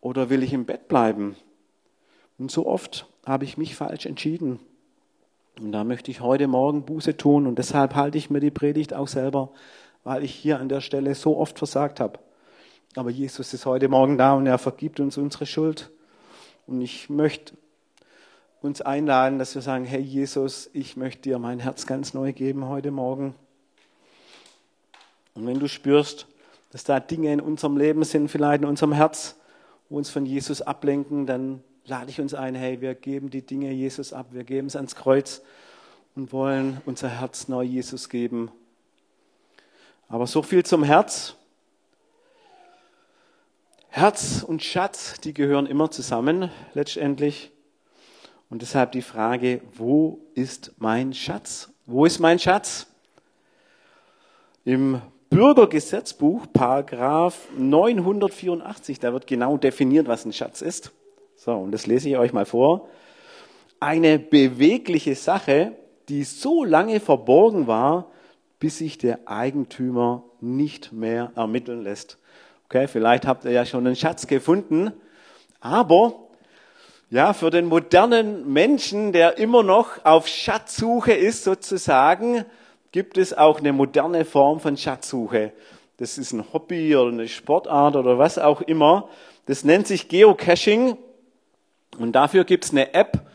Oder 0.00 0.28
will 0.28 0.42
ich 0.42 0.52
im 0.52 0.64
Bett 0.64 0.88
bleiben? 0.88 1.36
Und 2.36 2.50
so 2.50 2.66
oft 2.66 3.06
habe 3.24 3.44
ich 3.44 3.58
mich 3.58 3.76
falsch 3.76 4.06
entschieden. 4.06 4.58
Und 5.60 5.70
da 5.70 5.84
möchte 5.84 6.10
ich 6.10 6.20
heute 6.20 6.48
Morgen 6.48 6.84
Buße 6.84 7.16
tun 7.16 7.46
und 7.46 7.60
deshalb 7.60 7.94
halte 7.94 8.18
ich 8.18 8.28
mir 8.28 8.40
die 8.40 8.50
Predigt 8.50 8.92
auch 8.92 9.08
selber, 9.08 9.50
weil 10.02 10.24
ich 10.24 10.34
hier 10.34 10.58
an 10.58 10.68
der 10.68 10.80
Stelle 10.80 11.14
so 11.14 11.36
oft 11.38 11.56
versagt 11.56 12.00
habe. 12.00 12.18
Aber 12.96 13.10
Jesus 13.10 13.54
ist 13.54 13.66
heute 13.66 13.88
Morgen 13.88 14.18
da 14.18 14.34
und 14.34 14.46
er 14.46 14.58
vergibt 14.58 14.98
uns 14.98 15.16
unsere 15.16 15.46
Schuld. 15.46 15.90
Und 16.66 16.80
ich 16.80 17.08
möchte 17.08 17.54
uns 18.62 18.82
einladen, 18.82 19.38
dass 19.38 19.54
wir 19.54 19.62
sagen, 19.62 19.84
hey 19.84 20.00
Jesus, 20.00 20.68
ich 20.72 20.96
möchte 20.96 21.22
dir 21.22 21.38
mein 21.38 21.60
Herz 21.60 21.86
ganz 21.86 22.14
neu 22.14 22.32
geben 22.32 22.66
heute 22.66 22.90
Morgen. 22.90 23.34
Und 25.34 25.46
wenn 25.46 25.60
du 25.60 25.68
spürst, 25.68 26.26
dass 26.70 26.84
da 26.84 27.00
Dinge 27.00 27.32
in 27.32 27.40
unserem 27.40 27.76
Leben 27.76 28.02
sind, 28.04 28.28
vielleicht 28.28 28.62
in 28.62 28.68
unserem 28.68 28.92
Herz, 28.92 29.36
wo 29.88 29.96
uns 29.96 30.10
von 30.10 30.26
Jesus 30.26 30.60
ablenken, 30.60 31.26
dann 31.26 31.62
lade 31.86 32.10
ich 32.10 32.20
uns 32.20 32.34
ein, 32.34 32.54
hey, 32.54 32.80
wir 32.80 32.94
geben 32.94 33.30
die 33.30 33.42
Dinge 33.42 33.70
Jesus 33.72 34.12
ab, 34.12 34.26
wir 34.32 34.44
geben 34.44 34.66
es 34.66 34.76
ans 34.76 34.96
Kreuz 34.96 35.42
und 36.14 36.32
wollen 36.32 36.80
unser 36.86 37.08
Herz 37.08 37.48
neu 37.48 37.62
Jesus 37.62 38.08
geben. 38.08 38.50
Aber 40.08 40.26
so 40.26 40.42
viel 40.42 40.64
zum 40.64 40.82
Herz. 40.82 41.36
Herz 43.92 44.44
und 44.46 44.62
Schatz, 44.62 45.18
die 45.18 45.34
gehören 45.34 45.66
immer 45.66 45.90
zusammen 45.90 46.48
letztendlich. 46.74 47.50
Und 48.48 48.62
deshalb 48.62 48.92
die 48.92 49.02
Frage, 49.02 49.62
wo 49.74 50.20
ist 50.34 50.72
mein 50.78 51.12
Schatz? 51.12 51.72
Wo 51.86 52.04
ist 52.04 52.20
mein 52.20 52.38
Schatz? 52.38 52.86
Im 54.64 55.02
Bürgergesetzbuch, 55.28 56.46
Paragraph 56.52 57.48
984, 57.58 59.00
da 59.00 59.12
wird 59.12 59.26
genau 59.26 59.56
definiert, 59.56 60.06
was 60.06 60.24
ein 60.24 60.32
Schatz 60.32 60.62
ist. 60.62 60.92
So, 61.34 61.52
und 61.52 61.72
das 61.72 61.88
lese 61.88 62.10
ich 62.10 62.16
euch 62.16 62.32
mal 62.32 62.46
vor. 62.46 62.88
Eine 63.80 64.20
bewegliche 64.20 65.16
Sache, 65.16 65.72
die 66.08 66.22
so 66.22 66.62
lange 66.62 67.00
verborgen 67.00 67.66
war, 67.66 68.12
bis 68.60 68.78
sich 68.78 68.98
der 68.98 69.26
Eigentümer 69.26 70.22
nicht 70.40 70.92
mehr 70.92 71.32
ermitteln 71.34 71.82
lässt. 71.82 72.19
Okay, 72.72 72.86
vielleicht 72.86 73.26
habt 73.26 73.44
ihr 73.44 73.50
ja 73.50 73.66
schon 73.66 73.84
einen 73.84 73.96
Schatz 73.96 74.28
gefunden, 74.28 74.92
aber 75.58 76.14
ja, 77.10 77.32
für 77.32 77.50
den 77.50 77.66
modernen 77.66 78.52
Menschen, 78.52 79.12
der 79.12 79.38
immer 79.38 79.64
noch 79.64 80.04
auf 80.04 80.28
Schatzsuche 80.28 81.12
ist 81.12 81.42
sozusagen, 81.42 82.44
gibt 82.92 83.18
es 83.18 83.36
auch 83.36 83.58
eine 83.58 83.72
moderne 83.72 84.24
Form 84.24 84.60
von 84.60 84.76
Schatzsuche. 84.76 85.50
Das 85.96 86.16
ist 86.16 86.30
ein 86.32 86.44
Hobby 86.52 86.94
oder 86.94 87.10
eine 87.10 87.26
Sportart 87.26 87.96
oder 87.96 88.18
was 88.18 88.38
auch 88.38 88.60
immer. 88.60 89.08
Das 89.46 89.64
nennt 89.64 89.88
sich 89.88 90.06
Geocaching 90.06 90.96
und 91.98 92.12
dafür 92.12 92.44
gibt 92.44 92.66
es 92.66 92.70
eine 92.70 92.94
App, 92.94 93.26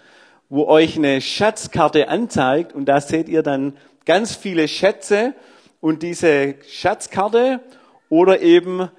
wo 0.47 0.65
euch 0.67 0.95
eine 0.95 1.19
Schatzkarte 1.19 2.07
anzeigt 2.07 2.71
und 2.71 2.85
da 2.85 3.01
seht 3.01 3.27
ihr 3.27 3.43
dann 3.43 3.75
ganz 4.05 4.33
viele 4.33 4.69
Schätze 4.69 5.33
und 5.81 6.03
diese 6.03 6.55
Schatzkarte 6.69 7.59
oder 8.07 8.39
eben 8.39 8.89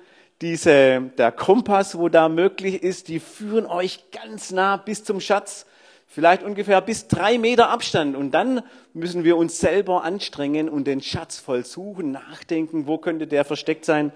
diese, 0.43 1.01
der 1.17 1.33
Kompass, 1.33 1.99
wo 1.99 2.09
da 2.09 2.29
möglich 2.29 2.83
ist, 2.83 3.09
die 3.09 3.21
führen 3.21 3.67
euch 3.67 4.11
ganz 4.11 4.51
nah 4.51 4.77
bis 4.77 5.03
zum 5.03 5.21
Schatz, 5.21 5.67
vielleicht 6.07 6.43
ungefähr 6.43 6.81
bis 6.81 7.09
drei 7.09 7.39
Meter 7.39 7.71
Abstand. 7.71 8.17
Und 8.17 8.33
dann 8.33 8.63
müssen 8.93 9.25
wir 9.25 9.37
uns 9.37 9.59
selber 9.59 10.05
anstrengen 10.05 10.69
und 10.69 10.87
den 10.87 11.01
Schatz 11.01 11.39
voll 11.39 11.65
suchen, 11.65 12.13
nachdenken, 12.13 12.87
wo 12.87 12.99
könnte 12.99 13.27
der 13.27 13.45
versteckt 13.45 13.85
sein, 13.85 14.13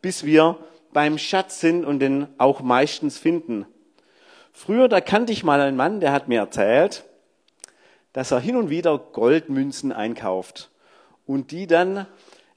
bis 0.00 0.24
wir 0.24 0.58
beim 0.92 1.18
Schatz 1.18 1.60
sind 1.60 1.84
und 1.84 1.98
den 1.98 2.28
auch 2.38 2.60
meistens 2.60 3.18
finden. 3.18 3.66
Früher, 4.52 4.88
da 4.88 5.00
kannte 5.00 5.32
ich 5.32 5.42
mal 5.42 5.60
einen 5.60 5.76
Mann, 5.76 5.98
der 5.98 6.12
hat 6.12 6.28
mir 6.28 6.38
erzählt, 6.38 7.04
dass 8.12 8.30
er 8.30 8.38
hin 8.38 8.54
und 8.54 8.70
wieder 8.70 8.96
Goldmünzen 8.96 9.90
einkauft 9.90 10.70
und 11.26 11.50
die 11.50 11.66
dann 11.66 12.06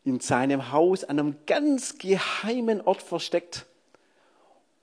in 0.08 0.22
seinem 0.22 0.72
Haus 0.72 1.04
an 1.04 1.20
einem 1.20 1.36
ganz 1.48 1.98
geheimen 1.98 2.80
Ort 2.80 3.02
versteckt. 3.02 3.66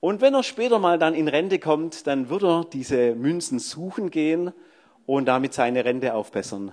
Und 0.00 0.20
wenn 0.20 0.34
er 0.34 0.42
später 0.42 0.78
mal 0.78 0.98
dann 0.98 1.14
in 1.14 1.28
Rente 1.28 1.58
kommt, 1.58 2.06
dann 2.06 2.28
wird 2.28 2.42
er 2.42 2.66
diese 2.70 3.14
Münzen 3.14 3.58
suchen 3.58 4.10
gehen 4.10 4.52
und 5.06 5.24
damit 5.24 5.54
seine 5.54 5.86
Rente 5.86 6.12
aufbessern. 6.12 6.72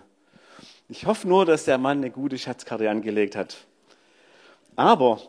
Ich 0.90 1.06
hoffe 1.06 1.30
nur, 1.30 1.46
dass 1.46 1.64
der 1.64 1.78
Mann 1.78 2.00
eine 2.00 2.12
gute 2.12 2.38
Schatzkarte 2.38 2.90
angelegt 2.90 3.38
hat. 3.38 3.56
Aber 4.76 5.22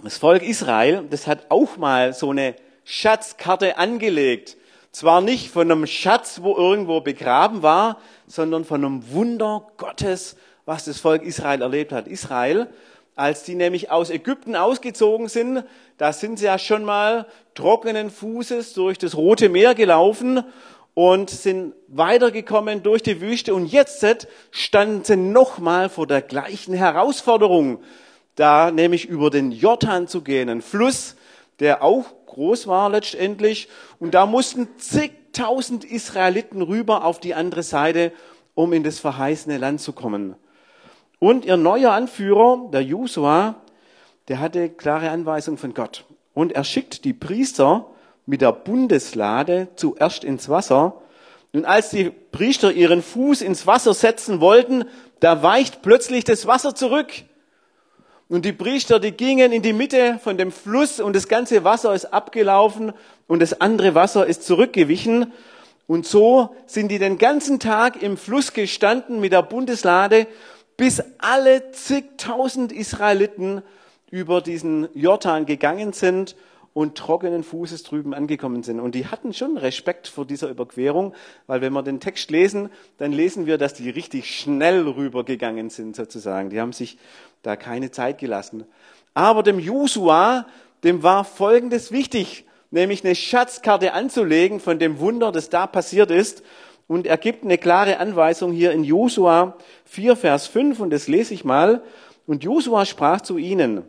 das 0.00 0.18
Volk 0.18 0.44
Israel, 0.44 1.04
das 1.10 1.26
hat 1.26 1.46
auch 1.48 1.76
mal 1.78 2.14
so 2.14 2.30
eine 2.30 2.54
Schatzkarte 2.84 3.76
angelegt. 3.76 4.56
Zwar 4.92 5.20
nicht 5.20 5.50
von 5.50 5.68
einem 5.68 5.88
Schatz, 5.88 6.42
wo 6.42 6.56
irgendwo 6.56 7.00
begraben 7.00 7.64
war, 7.64 7.98
sondern 8.28 8.64
von 8.64 8.84
einem 8.84 9.10
Wunder 9.10 9.66
Gottes, 9.78 10.36
was 10.66 10.84
das 10.84 10.98
Volk 11.00 11.22
Israel 11.22 11.62
erlebt 11.62 11.92
hat. 11.92 12.08
Israel, 12.08 12.68
als 13.16 13.44
die 13.44 13.54
nämlich 13.54 13.90
aus 13.90 14.10
Ägypten 14.10 14.56
ausgezogen 14.56 15.28
sind, 15.28 15.64
da 15.98 16.12
sind 16.12 16.38
sie 16.38 16.46
ja 16.46 16.58
schon 16.58 16.84
mal 16.84 17.26
trockenen 17.54 18.10
Fußes 18.10 18.72
durch 18.74 18.98
das 18.98 19.16
Rote 19.16 19.48
Meer 19.48 19.74
gelaufen 19.74 20.42
und 20.94 21.30
sind 21.30 21.74
weitergekommen 21.88 22.82
durch 22.82 23.02
die 23.02 23.20
Wüste 23.20 23.54
und 23.54 23.66
jetzt 23.66 24.04
standen 24.50 25.04
sie 25.04 25.16
nochmal 25.16 25.88
vor 25.88 26.06
der 26.06 26.22
gleichen 26.22 26.74
Herausforderung, 26.74 27.80
da 28.36 28.70
nämlich 28.70 29.06
über 29.06 29.30
den 29.30 29.52
Jordan 29.52 30.08
zu 30.08 30.22
gehen, 30.22 30.48
ein 30.48 30.62
Fluss, 30.62 31.16
der 31.60 31.82
auch 31.82 32.04
groß 32.26 32.66
war 32.66 32.90
letztendlich 32.90 33.68
und 34.00 34.14
da 34.14 34.26
mussten 34.26 34.68
zigtausend 34.78 35.84
Israeliten 35.84 36.62
rüber 36.62 37.04
auf 37.04 37.20
die 37.20 37.34
andere 37.34 37.62
Seite 37.62 38.12
um 38.54 38.72
in 38.72 38.84
das 38.84 38.98
verheißene 39.00 39.58
Land 39.58 39.80
zu 39.80 39.92
kommen. 39.92 40.36
Und 41.18 41.44
ihr 41.44 41.56
neuer 41.56 41.92
Anführer, 41.92 42.68
der 42.72 42.82
Josua, 42.82 43.56
der 44.28 44.40
hatte 44.40 44.68
klare 44.70 45.10
Anweisungen 45.10 45.58
von 45.58 45.74
Gott. 45.74 46.04
Und 46.34 46.52
er 46.52 46.64
schickt 46.64 47.04
die 47.04 47.12
Priester 47.12 47.86
mit 48.26 48.40
der 48.40 48.52
Bundeslade 48.52 49.68
zuerst 49.76 50.24
ins 50.24 50.48
Wasser. 50.48 51.00
Und 51.52 51.64
als 51.64 51.90
die 51.90 52.10
Priester 52.10 52.72
ihren 52.72 53.02
Fuß 53.02 53.42
ins 53.42 53.66
Wasser 53.66 53.94
setzen 53.94 54.40
wollten, 54.40 54.84
da 55.20 55.42
weicht 55.42 55.82
plötzlich 55.82 56.24
das 56.24 56.46
Wasser 56.46 56.74
zurück. 56.74 57.12
Und 58.28 58.44
die 58.44 58.52
Priester, 58.52 58.98
die 58.98 59.12
gingen 59.12 59.52
in 59.52 59.62
die 59.62 59.72
Mitte 59.72 60.18
von 60.22 60.36
dem 60.38 60.50
Fluss 60.50 60.98
und 60.98 61.14
das 61.14 61.28
ganze 61.28 61.62
Wasser 61.62 61.94
ist 61.94 62.06
abgelaufen 62.06 62.92
und 63.26 63.40
das 63.40 63.60
andere 63.60 63.94
Wasser 63.94 64.26
ist 64.26 64.44
zurückgewichen. 64.44 65.32
Und 65.86 66.06
so 66.06 66.56
sind 66.66 66.88
die 66.88 66.98
den 66.98 67.18
ganzen 67.18 67.60
Tag 67.60 68.02
im 68.02 68.16
Fluss 68.16 68.54
gestanden 68.54 69.20
mit 69.20 69.32
der 69.32 69.42
Bundeslade, 69.42 70.26
bis 70.76 71.02
alle 71.18 71.72
zigtausend 71.72 72.72
Israeliten 72.72 73.62
über 74.10 74.40
diesen 74.40 74.88
Jordan 74.94 75.46
gegangen 75.46 75.92
sind 75.92 76.36
und 76.74 76.96
trockenen 76.98 77.44
Fußes 77.44 77.84
drüben 77.84 78.12
angekommen 78.14 78.64
sind. 78.64 78.80
Und 78.80 78.96
die 78.96 79.06
hatten 79.06 79.32
schon 79.32 79.56
Respekt 79.56 80.08
vor 80.08 80.26
dieser 80.26 80.48
Überquerung, 80.48 81.14
weil 81.46 81.60
wenn 81.60 81.72
wir 81.72 81.82
den 81.82 82.00
Text 82.00 82.30
lesen, 82.30 82.68
dann 82.98 83.12
lesen 83.12 83.46
wir, 83.46 83.58
dass 83.58 83.74
die 83.74 83.90
richtig 83.90 84.36
schnell 84.36 84.86
rübergegangen 84.86 85.70
sind 85.70 85.94
sozusagen. 85.94 86.50
Die 86.50 86.60
haben 86.60 86.72
sich 86.72 86.98
da 87.42 87.54
keine 87.54 87.92
Zeit 87.92 88.18
gelassen. 88.18 88.64
Aber 89.14 89.44
dem 89.44 89.60
Josua, 89.60 90.46
dem 90.82 91.04
war 91.04 91.24
Folgendes 91.24 91.92
wichtig, 91.92 92.44
nämlich 92.72 93.04
eine 93.04 93.14
Schatzkarte 93.14 93.92
anzulegen 93.92 94.58
von 94.58 94.80
dem 94.80 94.98
Wunder, 94.98 95.30
das 95.30 95.50
da 95.50 95.68
passiert 95.68 96.10
ist. 96.10 96.42
Und 96.86 97.06
er 97.06 97.16
gibt 97.16 97.44
eine 97.44 97.58
klare 97.58 97.98
Anweisung 97.98 98.52
hier 98.52 98.72
in 98.72 98.84
Josua 98.84 99.56
4, 99.86 100.16
Vers 100.16 100.46
5, 100.46 100.80
und 100.80 100.90
das 100.90 101.08
lese 101.08 101.34
ich 101.34 101.44
mal. 101.44 101.82
Und 102.26 102.44
Josua 102.44 102.84
sprach 102.84 103.20
zu 103.20 103.38
ihnen, 103.38 103.82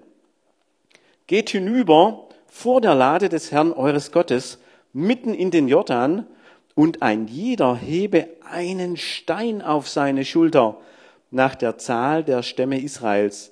geht 1.27 1.49
hinüber 1.49 2.27
vor 2.47 2.81
der 2.81 2.95
Lade 2.95 3.29
des 3.29 3.51
Herrn 3.51 3.73
eures 3.73 4.11
Gottes 4.11 4.59
mitten 4.93 5.33
in 5.33 5.51
den 5.51 5.67
Jordan 5.67 6.25
und 6.73 7.01
ein 7.01 7.27
jeder 7.27 7.75
hebe 7.75 8.29
einen 8.49 8.95
Stein 8.97 9.61
auf 9.61 9.89
seine 9.89 10.23
Schulter 10.23 10.77
nach 11.31 11.55
der 11.55 11.77
Zahl 11.77 12.23
der 12.23 12.43
Stämme 12.43 12.79
Israels, 12.79 13.51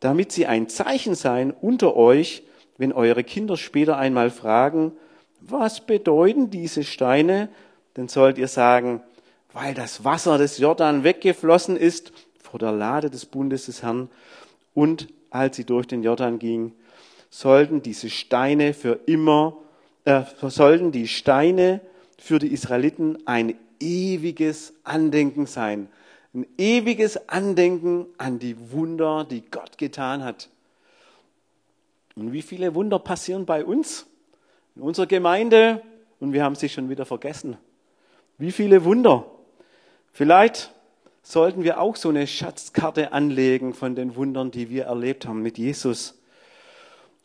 damit 0.00 0.32
sie 0.32 0.46
ein 0.46 0.68
Zeichen 0.68 1.14
seien 1.14 1.50
unter 1.50 1.96
euch, 1.96 2.42
wenn 2.76 2.92
eure 2.92 3.24
Kinder 3.24 3.56
später 3.56 3.96
einmal 3.96 4.30
fragen, 4.30 4.92
was 5.40 5.80
bedeuten 5.86 6.50
diese 6.50 6.84
Steine, 6.84 7.48
dann 7.94 8.08
sollt 8.08 8.38
ihr 8.38 8.48
sagen, 8.48 9.02
weil 9.52 9.74
das 9.74 10.04
Wasser 10.04 10.38
des 10.38 10.58
Jordan 10.58 11.04
weggeflossen 11.04 11.76
ist 11.76 12.12
vor 12.40 12.58
der 12.58 12.72
Lade 12.72 13.10
des 13.10 13.26
Bundes 13.26 13.66
des 13.66 13.82
Herrn 13.82 14.08
und 14.74 15.08
als 15.30 15.56
sie 15.56 15.64
durch 15.64 15.86
den 15.86 16.02
Jordan 16.02 16.38
ging, 16.38 16.72
sollten 17.30 17.82
diese 17.82 18.10
Steine 18.10 18.74
für 18.74 19.00
immer, 19.06 19.56
äh, 20.04 20.22
sollten 20.40 20.92
die 20.92 21.08
Steine 21.08 21.80
für 22.18 22.38
die 22.38 22.52
Israeliten 22.52 23.18
ein 23.26 23.54
ewiges 23.78 24.74
Andenken 24.84 25.46
sein. 25.46 25.88
Ein 26.34 26.46
ewiges 26.58 27.28
Andenken 27.28 28.06
an 28.18 28.38
die 28.38 28.72
Wunder, 28.72 29.24
die 29.28 29.42
Gott 29.50 29.78
getan 29.78 30.22
hat. 30.22 30.48
Und 32.14 32.32
wie 32.32 32.42
viele 32.42 32.74
Wunder 32.74 32.98
passieren 32.98 33.46
bei 33.46 33.64
uns, 33.64 34.06
in 34.76 34.82
unserer 34.82 35.06
Gemeinde, 35.06 35.82
und 36.20 36.32
wir 36.32 36.44
haben 36.44 36.54
sie 36.54 36.68
schon 36.68 36.88
wieder 36.88 37.06
vergessen. 37.06 37.56
Wie 38.40 38.52
viele 38.52 38.86
Wunder. 38.86 39.26
Vielleicht 40.12 40.72
sollten 41.22 41.62
wir 41.62 41.78
auch 41.78 41.94
so 41.94 42.08
eine 42.08 42.26
Schatzkarte 42.26 43.12
anlegen 43.12 43.74
von 43.74 43.94
den 43.94 44.16
Wundern, 44.16 44.50
die 44.50 44.70
wir 44.70 44.84
erlebt 44.84 45.26
haben 45.26 45.42
mit 45.42 45.58
Jesus. 45.58 46.18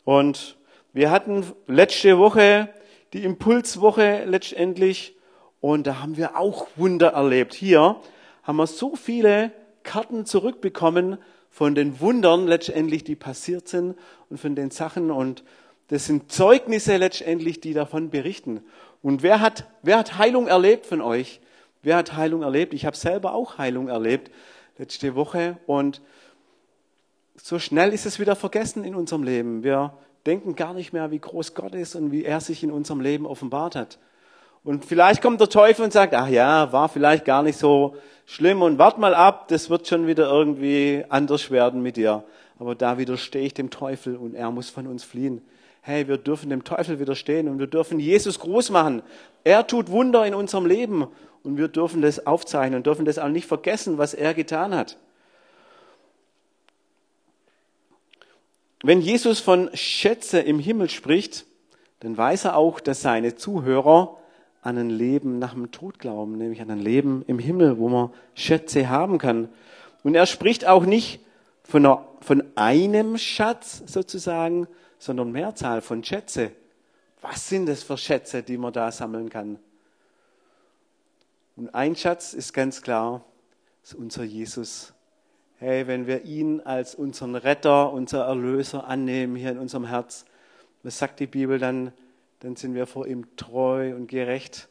Und 0.04 0.58
wir 0.92 1.10
hatten 1.10 1.46
letzte 1.66 2.18
Woche 2.18 2.68
die 3.14 3.24
Impulswoche 3.24 4.26
letztendlich 4.26 5.16
und 5.62 5.86
da 5.86 6.02
haben 6.02 6.18
wir 6.18 6.36
auch 6.36 6.66
Wunder 6.76 7.12
erlebt. 7.12 7.54
Hier 7.54 7.96
haben 8.42 8.56
wir 8.56 8.66
so 8.66 8.94
viele 8.94 9.52
Karten 9.84 10.26
zurückbekommen 10.26 11.16
von 11.48 11.74
den 11.74 11.98
Wundern 12.00 12.46
letztendlich, 12.46 13.04
die 13.04 13.16
passiert 13.16 13.68
sind 13.68 13.96
und 14.28 14.38
von 14.38 14.54
den 14.54 14.70
Sachen 14.70 15.10
und 15.10 15.44
das 15.88 16.04
sind 16.06 16.32
Zeugnisse 16.32 16.96
letztendlich, 16.96 17.60
die 17.60 17.72
davon 17.72 18.10
berichten. 18.10 18.62
Und 19.06 19.22
wer 19.22 19.40
hat, 19.40 19.68
wer 19.82 19.98
hat 19.98 20.18
Heilung 20.18 20.48
erlebt 20.48 20.84
von 20.84 21.00
euch? 21.00 21.38
Wer 21.80 21.94
hat 21.98 22.16
Heilung 22.16 22.42
erlebt? 22.42 22.74
Ich 22.74 22.86
habe 22.86 22.96
selber 22.96 23.34
auch 23.34 23.56
Heilung 23.56 23.86
erlebt 23.86 24.32
letzte 24.78 25.14
Woche 25.14 25.58
und 25.66 26.02
so 27.36 27.60
schnell 27.60 27.92
ist 27.92 28.04
es 28.04 28.18
wieder 28.18 28.34
vergessen 28.34 28.82
in 28.82 28.96
unserem 28.96 29.22
Leben. 29.22 29.62
Wir 29.62 29.96
denken 30.26 30.56
gar 30.56 30.74
nicht 30.74 30.92
mehr, 30.92 31.12
wie 31.12 31.20
groß 31.20 31.54
Gott 31.54 31.76
ist 31.76 31.94
und 31.94 32.10
wie 32.10 32.24
er 32.24 32.40
sich 32.40 32.64
in 32.64 32.72
unserem 32.72 33.00
Leben 33.00 33.26
offenbart 33.26 33.76
hat. 33.76 34.00
Und 34.64 34.84
vielleicht 34.84 35.22
kommt 35.22 35.40
der 35.40 35.50
Teufel 35.50 35.84
und 35.84 35.92
sagt, 35.92 36.12
ach 36.12 36.26
ja, 36.26 36.72
war 36.72 36.88
vielleicht 36.88 37.24
gar 37.24 37.44
nicht 37.44 37.60
so 37.60 37.94
schlimm 38.24 38.60
und 38.60 38.76
wart 38.76 38.98
mal 38.98 39.14
ab, 39.14 39.46
das 39.46 39.70
wird 39.70 39.86
schon 39.86 40.08
wieder 40.08 40.28
irgendwie 40.28 41.04
anders 41.10 41.52
werden 41.52 41.80
mit 41.80 41.96
dir. 41.96 42.24
Aber 42.58 42.74
da 42.74 42.98
widerstehe 42.98 43.42
ich 43.42 43.54
dem 43.54 43.70
Teufel 43.70 44.16
und 44.16 44.34
er 44.34 44.50
muss 44.50 44.68
von 44.68 44.88
uns 44.88 45.04
fliehen. 45.04 45.42
Hey, 45.88 46.08
wir 46.08 46.18
dürfen 46.18 46.50
dem 46.50 46.64
Teufel 46.64 46.98
widerstehen 46.98 47.46
und 47.46 47.60
wir 47.60 47.68
dürfen 47.68 48.00
Jesus 48.00 48.40
groß 48.40 48.70
machen. 48.70 49.02
Er 49.44 49.68
tut 49.68 49.88
Wunder 49.88 50.26
in 50.26 50.34
unserem 50.34 50.66
Leben 50.66 51.06
und 51.44 51.58
wir 51.58 51.68
dürfen 51.68 52.02
das 52.02 52.26
aufzeichnen 52.26 52.78
und 52.78 52.86
dürfen 52.86 53.04
das 53.04 53.20
auch 53.20 53.28
nicht 53.28 53.46
vergessen, 53.46 53.96
was 53.96 54.12
er 54.12 54.34
getan 54.34 54.74
hat. 54.74 54.96
Wenn 58.82 59.00
Jesus 59.00 59.38
von 59.38 59.70
Schätze 59.74 60.40
im 60.40 60.58
Himmel 60.58 60.90
spricht, 60.90 61.46
dann 62.00 62.16
weiß 62.16 62.46
er 62.46 62.56
auch, 62.56 62.80
dass 62.80 63.02
seine 63.02 63.36
Zuhörer 63.36 64.16
an 64.62 64.78
ein 64.78 64.90
Leben 64.90 65.38
nach 65.38 65.54
dem 65.54 65.70
Tod 65.70 66.00
glauben, 66.00 66.36
nämlich 66.36 66.60
an 66.60 66.70
ein 66.72 66.80
Leben 66.80 67.22
im 67.28 67.38
Himmel, 67.38 67.78
wo 67.78 67.88
man 67.88 68.10
Schätze 68.34 68.88
haben 68.88 69.18
kann. 69.18 69.48
Und 70.02 70.16
er 70.16 70.26
spricht 70.26 70.66
auch 70.66 70.84
nicht 70.84 71.20
von, 71.62 71.86
einer, 71.86 72.04
von 72.22 72.42
einem 72.56 73.18
Schatz 73.18 73.84
sozusagen, 73.86 74.66
sondern 74.98 75.32
Mehrzahl 75.32 75.80
von 75.80 76.02
Schätze. 76.02 76.52
Was 77.20 77.48
sind 77.48 77.66
das 77.66 77.82
für 77.82 77.96
Schätze, 77.96 78.42
die 78.42 78.58
man 78.58 78.72
da 78.72 78.92
sammeln 78.92 79.30
kann? 79.30 79.58
Und 81.56 81.74
ein 81.74 81.96
Schatz 81.96 82.34
ist 82.34 82.52
ganz 82.52 82.82
klar, 82.82 83.24
ist 83.82 83.94
unser 83.94 84.24
Jesus 84.24 84.92
hey, 85.58 85.86
wenn 85.86 86.06
wir 86.06 86.24
ihn 86.24 86.60
als 86.60 86.94
unseren 86.94 87.34
Retter, 87.34 87.92
unser 87.92 88.24
Erlöser 88.24 88.86
annehmen 88.86 89.36
hier 89.36 89.50
in 89.50 89.58
unserem 89.58 89.86
Herz, 89.86 90.24
was 90.82 90.98
sagt 90.98 91.20
die 91.20 91.26
Bibel 91.26 91.58
dann? 91.58 91.92
Dann 92.40 92.56
sind 92.56 92.74
wir 92.74 92.86
vor 92.86 93.06
ihm 93.06 93.34
treu 93.36 93.94
und 93.94 94.08
gerecht, 94.08 94.68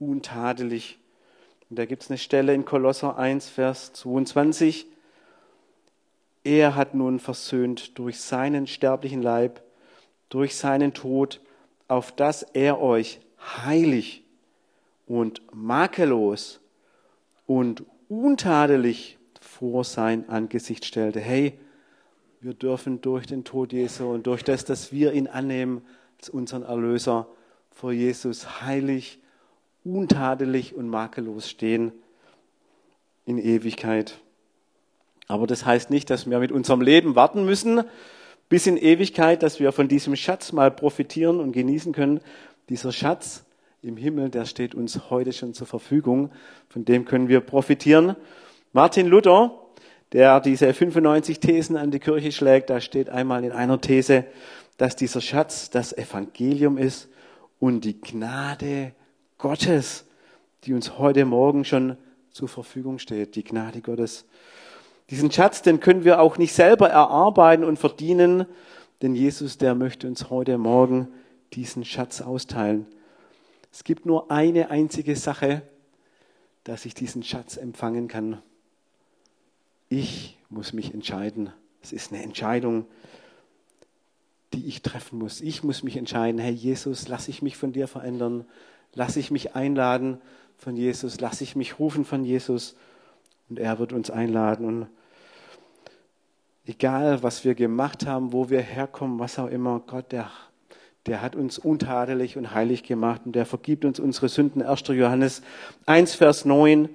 untadelig. 0.00 0.98
Und 1.70 1.78
da 1.78 1.86
gibt 1.86 2.02
es 2.02 2.10
eine 2.10 2.18
Stelle 2.18 2.52
in 2.52 2.64
Kolosser 2.64 3.16
1, 3.16 3.48
Vers 3.48 3.92
22. 3.92 4.86
Er 6.44 6.76
hat 6.76 6.94
nun 6.94 7.18
versöhnt 7.18 7.98
durch 7.98 8.20
seinen 8.20 8.66
sterblichen 8.66 9.22
Leib, 9.22 9.62
durch 10.28 10.56
seinen 10.56 10.92
Tod, 10.92 11.40
auf 11.88 12.12
dass 12.12 12.42
er 12.42 12.80
euch 12.80 13.20
heilig 13.64 14.22
und 15.06 15.42
makellos 15.54 16.60
und 17.46 17.84
untadelig 18.08 19.18
vor 19.40 19.84
sein 19.84 20.28
Angesicht 20.28 20.84
stellte. 20.84 21.20
Hey, 21.20 21.58
wir 22.40 22.52
dürfen 22.52 23.00
durch 23.00 23.26
den 23.26 23.44
Tod 23.44 23.72
Jesu 23.72 24.12
und 24.12 24.26
durch 24.26 24.44
das, 24.44 24.66
dass 24.66 24.92
wir 24.92 25.12
ihn 25.14 25.26
annehmen 25.26 25.82
als 26.18 26.28
unseren 26.28 26.62
Erlöser 26.62 27.26
vor 27.70 27.92
Jesus 27.92 28.60
heilig, 28.60 29.18
untadelig 29.82 30.74
und 30.74 30.88
makellos 30.88 31.48
stehen 31.48 31.92
in 33.24 33.38
Ewigkeit. 33.38 34.20
Aber 35.26 35.46
das 35.46 35.64
heißt 35.64 35.90
nicht, 35.90 36.10
dass 36.10 36.28
wir 36.28 36.38
mit 36.38 36.52
unserem 36.52 36.80
Leben 36.80 37.16
warten 37.16 37.44
müssen 37.44 37.84
bis 38.48 38.66
in 38.66 38.76
Ewigkeit, 38.76 39.42
dass 39.42 39.58
wir 39.60 39.72
von 39.72 39.88
diesem 39.88 40.16
Schatz 40.16 40.52
mal 40.52 40.70
profitieren 40.70 41.40
und 41.40 41.52
genießen 41.52 41.92
können. 41.92 42.20
Dieser 42.68 42.92
Schatz 42.92 43.44
im 43.82 43.96
Himmel, 43.96 44.30
der 44.30 44.44
steht 44.44 44.74
uns 44.74 45.10
heute 45.10 45.32
schon 45.32 45.54
zur 45.54 45.66
Verfügung. 45.66 46.30
Von 46.68 46.84
dem 46.84 47.04
können 47.04 47.28
wir 47.28 47.40
profitieren. 47.40 48.16
Martin 48.72 49.06
Luther, 49.06 49.58
der 50.12 50.40
diese 50.40 50.72
95 50.72 51.40
Thesen 51.40 51.76
an 51.76 51.90
die 51.90 51.98
Kirche 51.98 52.32
schlägt, 52.32 52.70
da 52.70 52.80
steht 52.80 53.08
einmal 53.10 53.44
in 53.44 53.52
einer 53.52 53.80
These, 53.80 54.24
dass 54.76 54.96
dieser 54.96 55.20
Schatz 55.20 55.70
das 55.70 55.92
Evangelium 55.92 56.78
ist 56.78 57.08
und 57.58 57.84
die 57.84 58.00
Gnade 58.00 58.92
Gottes, 59.38 60.04
die 60.64 60.74
uns 60.74 60.98
heute 60.98 61.24
Morgen 61.24 61.64
schon 61.64 61.96
zur 62.30 62.48
Verfügung 62.48 62.98
steht, 62.98 63.36
die 63.36 63.44
Gnade 63.44 63.80
Gottes. 63.80 64.24
Diesen 65.10 65.30
Schatz, 65.30 65.62
den 65.62 65.80
können 65.80 66.04
wir 66.04 66.20
auch 66.20 66.38
nicht 66.38 66.54
selber 66.54 66.88
erarbeiten 66.88 67.64
und 67.64 67.78
verdienen, 67.78 68.46
denn 69.02 69.14
Jesus, 69.14 69.58
der 69.58 69.74
möchte 69.74 70.06
uns 70.06 70.30
heute 70.30 70.56
Morgen 70.56 71.08
diesen 71.52 71.84
Schatz 71.84 72.22
austeilen. 72.22 72.86
Es 73.70 73.84
gibt 73.84 74.06
nur 74.06 74.30
eine 74.30 74.70
einzige 74.70 75.14
Sache, 75.14 75.62
dass 76.64 76.86
ich 76.86 76.94
diesen 76.94 77.22
Schatz 77.22 77.56
empfangen 77.56 78.08
kann. 78.08 78.40
Ich 79.88 80.38
muss 80.48 80.72
mich 80.72 80.94
entscheiden. 80.94 81.52
Es 81.82 81.92
ist 81.92 82.12
eine 82.12 82.22
Entscheidung, 82.22 82.86
die 84.54 84.66
ich 84.66 84.80
treffen 84.80 85.18
muss. 85.18 85.42
Ich 85.42 85.62
muss 85.62 85.82
mich 85.82 85.96
entscheiden, 85.96 86.40
Herr 86.40 86.50
Jesus, 86.50 87.08
lass 87.08 87.28
ich 87.28 87.42
mich 87.42 87.58
von 87.58 87.72
dir 87.72 87.88
verändern, 87.88 88.46
lass 88.94 89.16
ich 89.16 89.30
mich 89.30 89.54
einladen 89.54 90.20
von 90.56 90.76
Jesus, 90.76 91.20
lass 91.20 91.42
ich 91.42 91.56
mich 91.56 91.78
rufen 91.78 92.04
von 92.06 92.24
Jesus 92.24 92.76
und 93.48 93.58
er 93.58 93.78
wird 93.78 93.92
uns 93.92 94.10
einladen. 94.10 94.66
Und 94.66 94.86
egal, 96.66 97.22
was 97.22 97.44
wir 97.44 97.54
gemacht 97.54 98.06
haben, 98.06 98.32
wo 98.32 98.50
wir 98.50 98.60
herkommen, 98.60 99.18
was 99.18 99.38
auch 99.38 99.48
immer, 99.48 99.80
Gott, 99.86 100.12
der, 100.12 100.30
der 101.06 101.22
hat 101.22 101.36
uns 101.36 101.58
untadelig 101.58 102.36
und 102.36 102.54
heilig 102.54 102.82
gemacht 102.82 103.22
und 103.24 103.34
der 103.34 103.46
vergibt 103.46 103.84
uns 103.84 104.00
unsere 104.00 104.28
Sünden. 104.28 104.62
1. 104.62 104.88
Johannes 104.88 105.42
1, 105.86 106.14
Vers 106.14 106.44
9. 106.44 106.88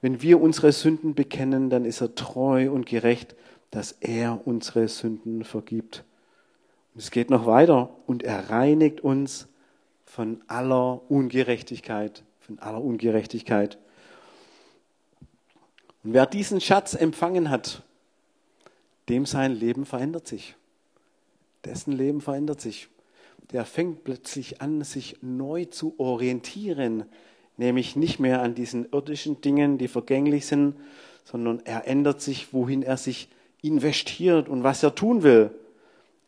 Wenn 0.00 0.20
wir 0.20 0.40
unsere 0.40 0.72
Sünden 0.72 1.14
bekennen, 1.14 1.70
dann 1.70 1.84
ist 1.84 2.00
er 2.00 2.14
treu 2.14 2.70
und 2.70 2.86
gerecht, 2.86 3.34
dass 3.70 3.92
er 3.92 4.46
unsere 4.46 4.86
Sünden 4.88 5.44
vergibt. 5.44 6.04
Und 6.94 7.02
es 7.02 7.10
geht 7.10 7.30
noch 7.30 7.46
weiter. 7.46 7.90
Und 8.06 8.22
er 8.22 8.50
reinigt 8.50 9.00
uns 9.00 9.48
von 10.04 10.42
aller 10.46 11.00
Ungerechtigkeit, 11.10 12.22
von 12.38 12.58
aller 12.60 12.82
Ungerechtigkeit. 12.82 13.78
Und 16.04 16.12
wer 16.12 16.26
diesen 16.26 16.60
Schatz 16.60 16.94
empfangen 16.94 17.50
hat, 17.50 17.82
dem 19.08 19.26
sein 19.26 19.52
Leben 19.52 19.86
verändert 19.86 20.28
sich. 20.28 20.54
Dessen 21.64 21.92
Leben 21.92 22.20
verändert 22.20 22.60
sich. 22.60 22.88
Der 23.52 23.64
fängt 23.64 24.04
plötzlich 24.04 24.60
an, 24.60 24.82
sich 24.84 25.16
neu 25.22 25.64
zu 25.64 25.94
orientieren, 25.98 27.04
nämlich 27.56 27.96
nicht 27.96 28.18
mehr 28.18 28.42
an 28.42 28.54
diesen 28.54 28.90
irdischen 28.92 29.40
Dingen, 29.40 29.78
die 29.78 29.88
vergänglich 29.88 30.46
sind, 30.46 30.76
sondern 31.24 31.60
er 31.64 31.86
ändert 31.86 32.20
sich, 32.20 32.52
wohin 32.52 32.82
er 32.82 32.96
sich 32.96 33.28
investiert 33.62 34.48
und 34.48 34.62
was 34.62 34.82
er 34.82 34.94
tun 34.94 35.22
will. 35.22 35.50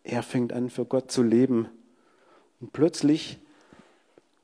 Er 0.04 0.22
fängt 0.22 0.52
an, 0.52 0.70
für 0.70 0.86
Gott 0.86 1.10
zu 1.10 1.22
leben. 1.22 1.68
Und 2.60 2.72
plötzlich 2.72 3.38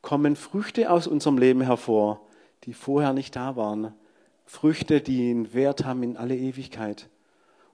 kommen 0.03 0.37
Früchte 0.37 0.91
aus 0.91 1.07
unserem 1.07 1.39
Leben 1.39 1.63
hervor, 1.63 2.21
die 2.65 2.75
vorher 2.75 3.13
nicht 3.13 3.37
da 3.37 3.57
waren. 3.57 3.95
Früchte, 4.53 5.01
die 5.01 5.31
einen 5.31 5.55
Wert 5.55 5.87
haben 5.87 6.03
in 6.03 6.19
alle 6.19 6.37
Ewigkeit. 6.37 7.09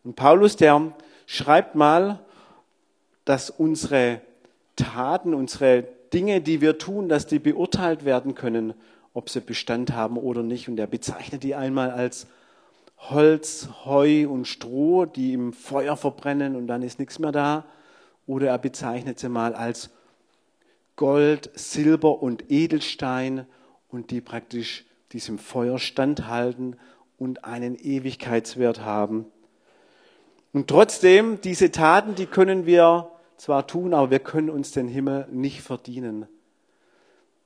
Und 0.05 0.15
Paulus, 0.15 0.55
der 0.55 0.93
schreibt 1.27 1.75
mal, 1.75 2.21
dass 3.25 3.51
unsere 3.51 4.21
Taten, 4.77 5.35
unsere 5.35 5.89
Dinge, 6.13 6.41
die 6.41 6.61
wir 6.61 6.79
tun, 6.79 7.09
dass 7.09 7.27
die 7.27 7.41
beurteilt 7.41 8.05
werden 8.05 8.37
können, 8.37 8.75
ob 9.13 9.29
sie 9.29 9.41
Bestand 9.41 9.93
haben 9.93 10.17
oder 10.17 10.45
nicht. 10.45 10.69
Und 10.69 10.79
er 10.79 10.87
bezeichnet 10.87 11.43
die 11.43 11.57
einmal 11.57 11.91
als 11.91 12.29
Holz, 12.97 13.69
Heu 13.85 14.29
und 14.29 14.47
Stroh, 14.47 15.05
die 15.05 15.33
im 15.33 15.53
Feuer 15.53 15.97
verbrennen 15.97 16.55
und 16.55 16.69
dann 16.69 16.83
ist 16.83 17.01
nichts 17.01 17.19
mehr 17.19 17.33
da. 17.33 17.65
Oder 18.25 18.51
er 18.51 18.59
bezeichnet 18.59 19.19
sie 19.19 19.29
mal 19.29 19.53
als 19.53 19.91
Gold, 20.95 21.51
Silber 21.55 22.23
und 22.23 22.53
Edelstein 22.53 23.47
und 23.89 24.13
die 24.13 24.21
praktisch 24.21 24.85
diesem 25.13 25.39
Feuer 25.39 25.79
standhalten 25.79 26.77
und 27.19 27.45
einen 27.45 27.75
Ewigkeitswert 27.77 28.81
haben. 28.81 29.27
Und 30.53 30.69
trotzdem, 30.69 31.41
diese 31.41 31.71
Taten, 31.71 32.15
die 32.15 32.27
können 32.27 32.67
wir 32.67 33.11
zwar 33.37 33.67
tun, 33.67 33.95
aber 33.95 34.11
wir 34.11 34.19
können 34.19 34.51
uns 34.51 34.73
den 34.73 34.89
Himmel 34.89 35.27
nicht 35.31 35.63
verdienen. 35.63 36.27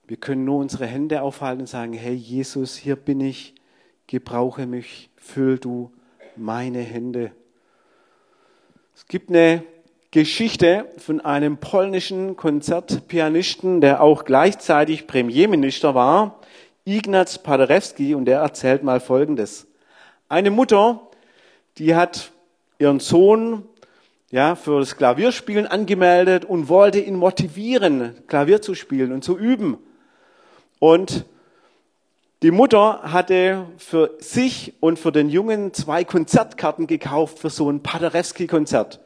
Wir 0.06 0.16
können 0.16 0.44
nur 0.44 0.58
unsere 0.58 0.86
Hände 0.86 1.22
aufhalten 1.22 1.62
und 1.62 1.66
sagen, 1.66 1.92
hey 1.92 2.14
Jesus, 2.14 2.76
hier 2.76 2.96
bin 2.96 3.20
ich, 3.20 3.54
gebrauche 4.06 4.66
mich, 4.66 5.10
füll 5.16 5.58
du 5.58 5.92
meine 6.36 6.80
Hände. 6.80 7.32
Es 8.94 9.06
gibt 9.06 9.30
eine 9.30 9.64
Geschichte 10.10 10.86
von 10.98 11.20
einem 11.20 11.56
polnischen 11.56 12.36
Konzertpianisten, 12.36 13.80
der 13.80 14.02
auch 14.02 14.24
gleichzeitig 14.24 15.06
Premierminister 15.06 15.94
war, 15.94 16.41
Ignaz 16.84 17.38
Paderewski, 17.38 18.14
und 18.14 18.24
der 18.24 18.40
erzählt 18.40 18.82
mal 18.82 18.98
Folgendes. 18.98 19.66
Eine 20.28 20.50
Mutter, 20.50 21.00
die 21.78 21.94
hat 21.94 22.32
ihren 22.78 22.98
Sohn 22.98 23.64
ja, 24.32 24.56
für 24.56 24.80
das 24.80 24.96
Klavierspielen 24.96 25.66
angemeldet 25.66 26.44
und 26.44 26.68
wollte 26.68 26.98
ihn 26.98 27.16
motivieren, 27.16 28.16
Klavier 28.26 28.62
zu 28.62 28.74
spielen 28.74 29.12
und 29.12 29.22
zu 29.22 29.38
üben. 29.38 29.78
Und 30.78 31.26
die 32.42 32.50
Mutter 32.50 33.00
hatte 33.04 33.66
für 33.76 34.16
sich 34.18 34.74
und 34.80 34.98
für 34.98 35.12
den 35.12 35.28
Jungen 35.28 35.72
zwei 35.74 36.02
Konzertkarten 36.02 36.88
gekauft 36.88 37.38
für 37.38 37.50
so 37.50 37.70
ein 37.70 37.84
Paderewski-Konzert. 37.84 38.98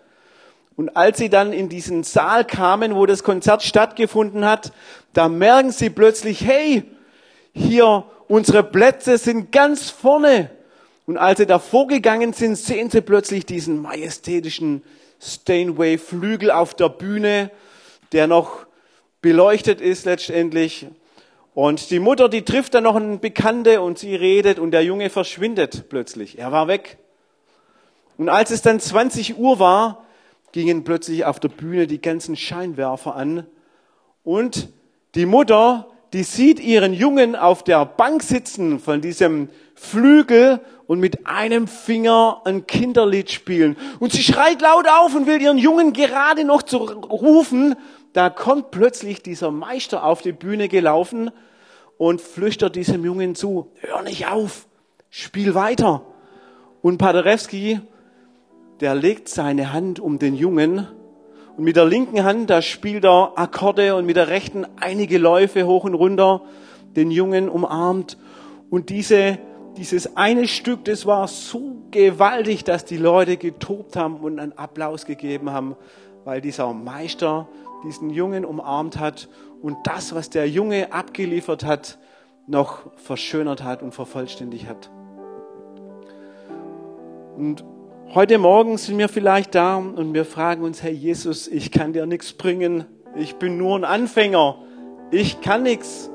Und 0.77 0.97
als 0.97 1.19
sie 1.19 1.29
dann 1.29 1.53
in 1.53 1.69
diesen 1.69 2.05
Saal 2.05 2.47
kamen, 2.47 2.95
wo 2.95 3.05
das 3.05 3.23
Konzert 3.23 3.63
stattgefunden 3.63 4.47
hat, 4.47 4.73
da 5.13 5.29
merken 5.29 5.73
sie 5.73 5.91
plötzlich, 5.91 6.47
hey, 6.47 6.85
hier, 7.57 8.05
unsere 8.29 8.63
Plätze 8.63 9.17
sind 9.19 9.51
ganz 9.51 9.91
vorne. 9.91 10.51
Und 11.07 11.17
als 11.17 11.39
sie 11.39 11.47
davor 11.47 11.87
gegangen 11.87 12.33
sind, 12.33 12.57
sehen 12.57 12.91
sie 12.91 13.01
plötzlich 13.01 13.47
diesen 13.47 13.81
majestätischen 13.81 14.83
Steinway-Flügel 15.21 16.51
auf 16.51 16.75
der 16.75 16.91
Bühne, 16.91 17.51
der 18.13 18.27
noch 18.27 18.67
beleuchtet 19.23 19.81
ist 19.81 20.05
letztendlich. 20.05 20.87
Und 21.55 21.91
die 21.91 22.01
Mutter, 22.01 22.29
die 22.29 22.43
trifft 22.43 22.75
dann 22.75 22.85
noch 22.85 22.97
einen 22.97 23.21
Bekannte 23.21 23.81
und 23.81 23.99
sie 23.99 24.15
redet 24.15 24.59
und 24.59 24.73
der 24.73 24.85
Junge 24.85 25.09
verschwindet 25.09 25.89
plötzlich. 25.89 26.39
Er 26.39 26.53
war 26.53 26.69
weg. 26.69 26.99
Und 28.19 28.29
als 28.29 28.51
es 28.51 28.61
dann 28.61 28.81
20 28.81 29.39
Uhr 29.39 29.59
war, 29.59 30.05
gingen 30.53 30.85
plötzlich 30.85 31.25
auf 31.25 31.41
der 31.41 31.49
Bühne 31.49 31.87
die 31.87 32.01
ganzen 32.01 32.37
Scheinwerfer 32.37 33.17
an 33.17 33.47
und 34.25 34.69
die 35.15 35.27
Mutter, 35.27 35.89
die 36.17 36.23
sieht 36.23 36.61
ihren 36.61 36.95
Jungen 36.95 37.37
auf 37.37 37.63
der 37.63 37.85
Bank 37.85 38.23
sitzen 38.23 38.81
von 38.81 39.03
diesem 39.03 39.51
Flügel 39.75 40.61
und 40.87 40.99
mit 40.99 41.27
einem 41.27 41.69
Finger 41.69 42.41
ein 42.47 42.67
Kinderlied 42.67 43.31
spielen. 43.31 43.77
Und 44.01 44.13
sie 44.13 44.23
schreit 44.23 44.63
laut 44.63 44.87
auf 44.89 45.15
und 45.15 45.27
will 45.27 45.43
ihren 45.43 45.59
Jungen 45.59 45.93
gerade 45.93 46.45
noch 46.45 46.63
zu 46.63 46.79
rufen. 46.79 47.75
Da 48.15 48.31
kommt 48.31 48.71
plötzlich 48.71 49.23
dieser 49.23 49.51
Meister 49.51 50.05
auf 50.05 50.23
die 50.23 50.33
Bühne 50.33 50.69
gelaufen 50.69 51.31
und 51.99 52.23
flüstert 52.23 52.77
diesem 52.77 53.05
Jungen 53.05 53.35
zu, 53.35 53.71
hör 53.81 54.01
nicht 54.01 54.27
auf, 54.27 54.67
spiel 55.11 55.55
weiter. 55.55 56.01
Und 56.81 56.97
Paderewski 56.97 57.81
der 58.81 58.95
legt 58.95 59.29
seine 59.29 59.75
Hand 59.75 60.01
um 60.01 60.19
den 60.19 60.35
Jungen 60.35 60.87
und 61.57 61.65
mit 61.65 61.77
der 61.77 61.87
linken 61.87 62.23
Hand, 62.23 62.51
da 62.51 62.61
spielt 62.61 63.05
er 63.05 63.33
Akkorde 63.37 63.95
und 63.95 64.05
mit 64.05 64.17
der 64.17 64.29
rechten 64.29 64.67
einige 64.79 65.17
Läufe 65.17 65.67
hoch 65.67 65.85
und 65.85 65.95
runter, 65.95 66.43
den 66.97 67.11
Jungen 67.11 67.49
umarmt. 67.49 68.19
Und 68.69 68.91
diese, 68.91 69.39
dieses 69.79 70.17
eine 70.17 70.49
Stück, 70.49 70.85
das 70.85 71.07
war 71.07 71.29
so 71.29 71.77
gewaltig, 71.91 72.65
dass 72.65 72.85
die 72.85 72.99
Leute 72.99 73.39
getobt 73.39 73.97
haben 73.97 74.17
und 74.17 74.39
einen 74.39 74.53
Applaus 74.59 75.07
gegeben 75.07 75.51
haben, 75.51 75.77
weil 76.25 76.43
dieser 76.43 76.75
Meister 76.75 77.49
diesen 77.85 78.11
Jungen 78.11 78.45
umarmt 78.45 78.99
hat 78.99 79.29
und 79.63 79.79
das, 79.85 80.15
was 80.15 80.29
der 80.29 80.49
Junge 80.49 80.93
abgeliefert 80.93 81.65
hat, 81.65 81.99
noch 82.47 82.91
verschönert 82.97 83.65
hat 83.65 83.83
und 83.83 83.95
vervollständigt 83.95 84.69
hat. 84.69 84.91
Und 87.37 87.65
Heute 88.15 88.39
Morgen 88.39 88.79
sind 88.79 88.97
wir 88.99 89.09
vielleicht 89.09 89.55
da 89.55 89.77
und 89.77 90.15
wir 90.15 90.25
fragen 90.25 90.63
uns, 90.63 90.83
Herr 90.83 90.93
Jesus, 90.93 91.49
ich 91.49 91.71
kann 91.71 91.93
dir 91.93 92.07
nichts 92.07 92.33
bringen. 92.33 92.85
Ich 93.17 93.35
bin 93.35 93.59
nur 93.59 93.77
ein 93.77 93.85
Anfänger. 93.85 94.57
Ich 95.11 95.41
kann 95.41 95.65
nichts. 95.65 96.09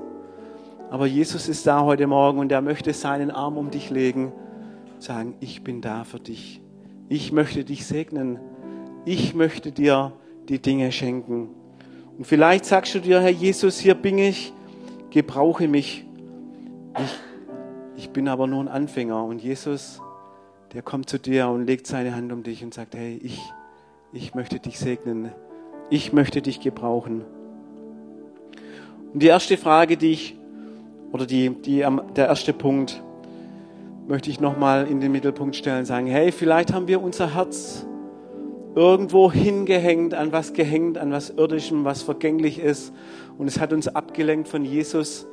Aber 0.89 1.05
Jesus 1.05 1.47
ist 1.47 1.67
da 1.67 1.81
heute 1.81 2.07
Morgen 2.07 2.39
und 2.39 2.51
er 2.51 2.61
möchte 2.61 2.93
seinen 2.93 3.29
Arm 3.29 3.57
um 3.57 3.69
dich 3.69 3.89
legen, 3.89 4.31
sagen, 4.99 5.35
ich 5.41 5.63
bin 5.63 5.81
da 5.81 6.03
für 6.05 6.19
dich. 6.19 6.61
Ich 7.09 7.33
möchte 7.33 7.65
dich 7.65 7.85
segnen. 7.85 8.39
Ich 9.05 9.35
möchte 9.35 9.71
dir 9.71 10.13
die 10.47 10.59
Dinge 10.59 10.91
schenken. 10.91 11.49
Und 12.17 12.25
vielleicht 12.25 12.65
sagst 12.65 12.95
du 12.95 12.99
dir, 12.99 13.21
Herr 13.21 13.29
Jesus, 13.29 13.79
hier 13.79 13.95
bin 13.95 14.17
ich, 14.17 14.53
gebrauche 15.11 15.67
mich. 15.67 16.05
Ich, 16.97 18.03
ich 18.03 18.09
bin 18.11 18.27
aber 18.27 18.47
nur 18.47 18.61
ein 18.61 18.69
Anfänger 18.69 19.23
und 19.23 19.43
Jesus 19.43 20.01
der 20.73 20.81
kommt 20.81 21.09
zu 21.09 21.19
dir 21.19 21.49
und 21.49 21.65
legt 21.65 21.85
seine 21.85 22.15
Hand 22.15 22.31
um 22.31 22.43
dich 22.43 22.63
und 22.63 22.73
sagt, 22.73 22.95
hey, 22.95 23.19
ich, 23.21 23.41
ich 24.13 24.35
möchte 24.35 24.59
dich 24.59 24.79
segnen. 24.79 25.31
Ich 25.89 26.13
möchte 26.13 26.41
dich 26.41 26.61
gebrauchen. 26.61 27.23
Und 29.13 29.21
die 29.21 29.27
erste 29.27 29.57
Frage, 29.57 29.97
die 29.97 30.11
ich, 30.11 30.37
oder 31.11 31.25
die, 31.25 31.49
die, 31.49 31.85
der 32.15 32.27
erste 32.27 32.53
Punkt, 32.53 33.03
möchte 34.07 34.29
ich 34.29 34.39
nochmal 34.39 34.87
in 34.87 35.01
den 35.01 35.11
Mittelpunkt 35.11 35.57
stellen, 35.57 35.83
sagen, 35.85 36.07
hey, 36.07 36.31
vielleicht 36.31 36.73
haben 36.73 36.87
wir 36.87 37.01
unser 37.01 37.35
Herz 37.35 37.85
irgendwo 38.73 39.29
hingehängt, 39.29 40.13
an 40.13 40.31
was 40.31 40.53
gehängt, 40.53 40.97
an 40.97 41.11
was 41.11 41.31
irdischem, 41.31 41.83
was 41.83 42.01
vergänglich 42.01 42.59
ist. 42.59 42.93
Und 43.37 43.47
es 43.47 43.59
hat 43.59 43.73
uns 43.73 43.89
abgelenkt 43.89 44.47
von 44.47 44.63
Jesus, 44.63 45.27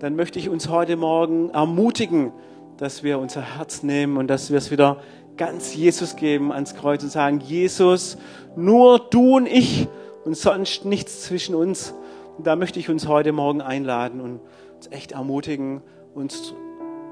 dann 0.00 0.16
möchte 0.16 0.38
ich 0.38 0.50
uns 0.50 0.68
heute 0.68 0.96
Morgen 0.96 1.48
ermutigen, 1.50 2.32
dass 2.78 3.02
wir 3.02 3.18
unser 3.18 3.56
Herz 3.56 3.82
nehmen 3.82 4.16
und 4.16 4.28
dass 4.28 4.50
wir 4.50 4.58
es 4.58 4.70
wieder 4.70 4.98
ganz 5.36 5.74
Jesus 5.74 6.16
geben 6.16 6.52
ans 6.52 6.74
Kreuz 6.74 7.02
und 7.02 7.10
sagen, 7.10 7.40
Jesus, 7.40 8.18
nur 8.56 8.98
du 8.98 9.36
und 9.36 9.46
ich 9.46 9.88
und 10.24 10.36
sonst 10.36 10.84
nichts 10.84 11.22
zwischen 11.22 11.54
uns. 11.54 11.94
Und 12.36 12.46
da 12.46 12.56
möchte 12.56 12.78
ich 12.78 12.88
uns 12.88 13.06
heute 13.06 13.32
Morgen 13.32 13.60
einladen 13.60 14.20
und 14.20 14.40
uns 14.76 14.88
echt 14.90 15.12
ermutigen, 15.12 15.82
uns, 16.14 16.54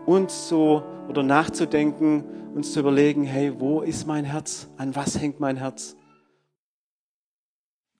uns 0.06 0.48
so 0.48 0.82
oder 1.08 1.22
nachzudenken, 1.22 2.24
uns 2.54 2.72
zu 2.72 2.80
überlegen, 2.80 3.24
hey, 3.24 3.52
wo 3.58 3.80
ist 3.80 4.06
mein 4.06 4.24
Herz? 4.24 4.68
An 4.76 4.94
was 4.96 5.18
hängt 5.20 5.40
mein 5.40 5.56
Herz? 5.56 5.96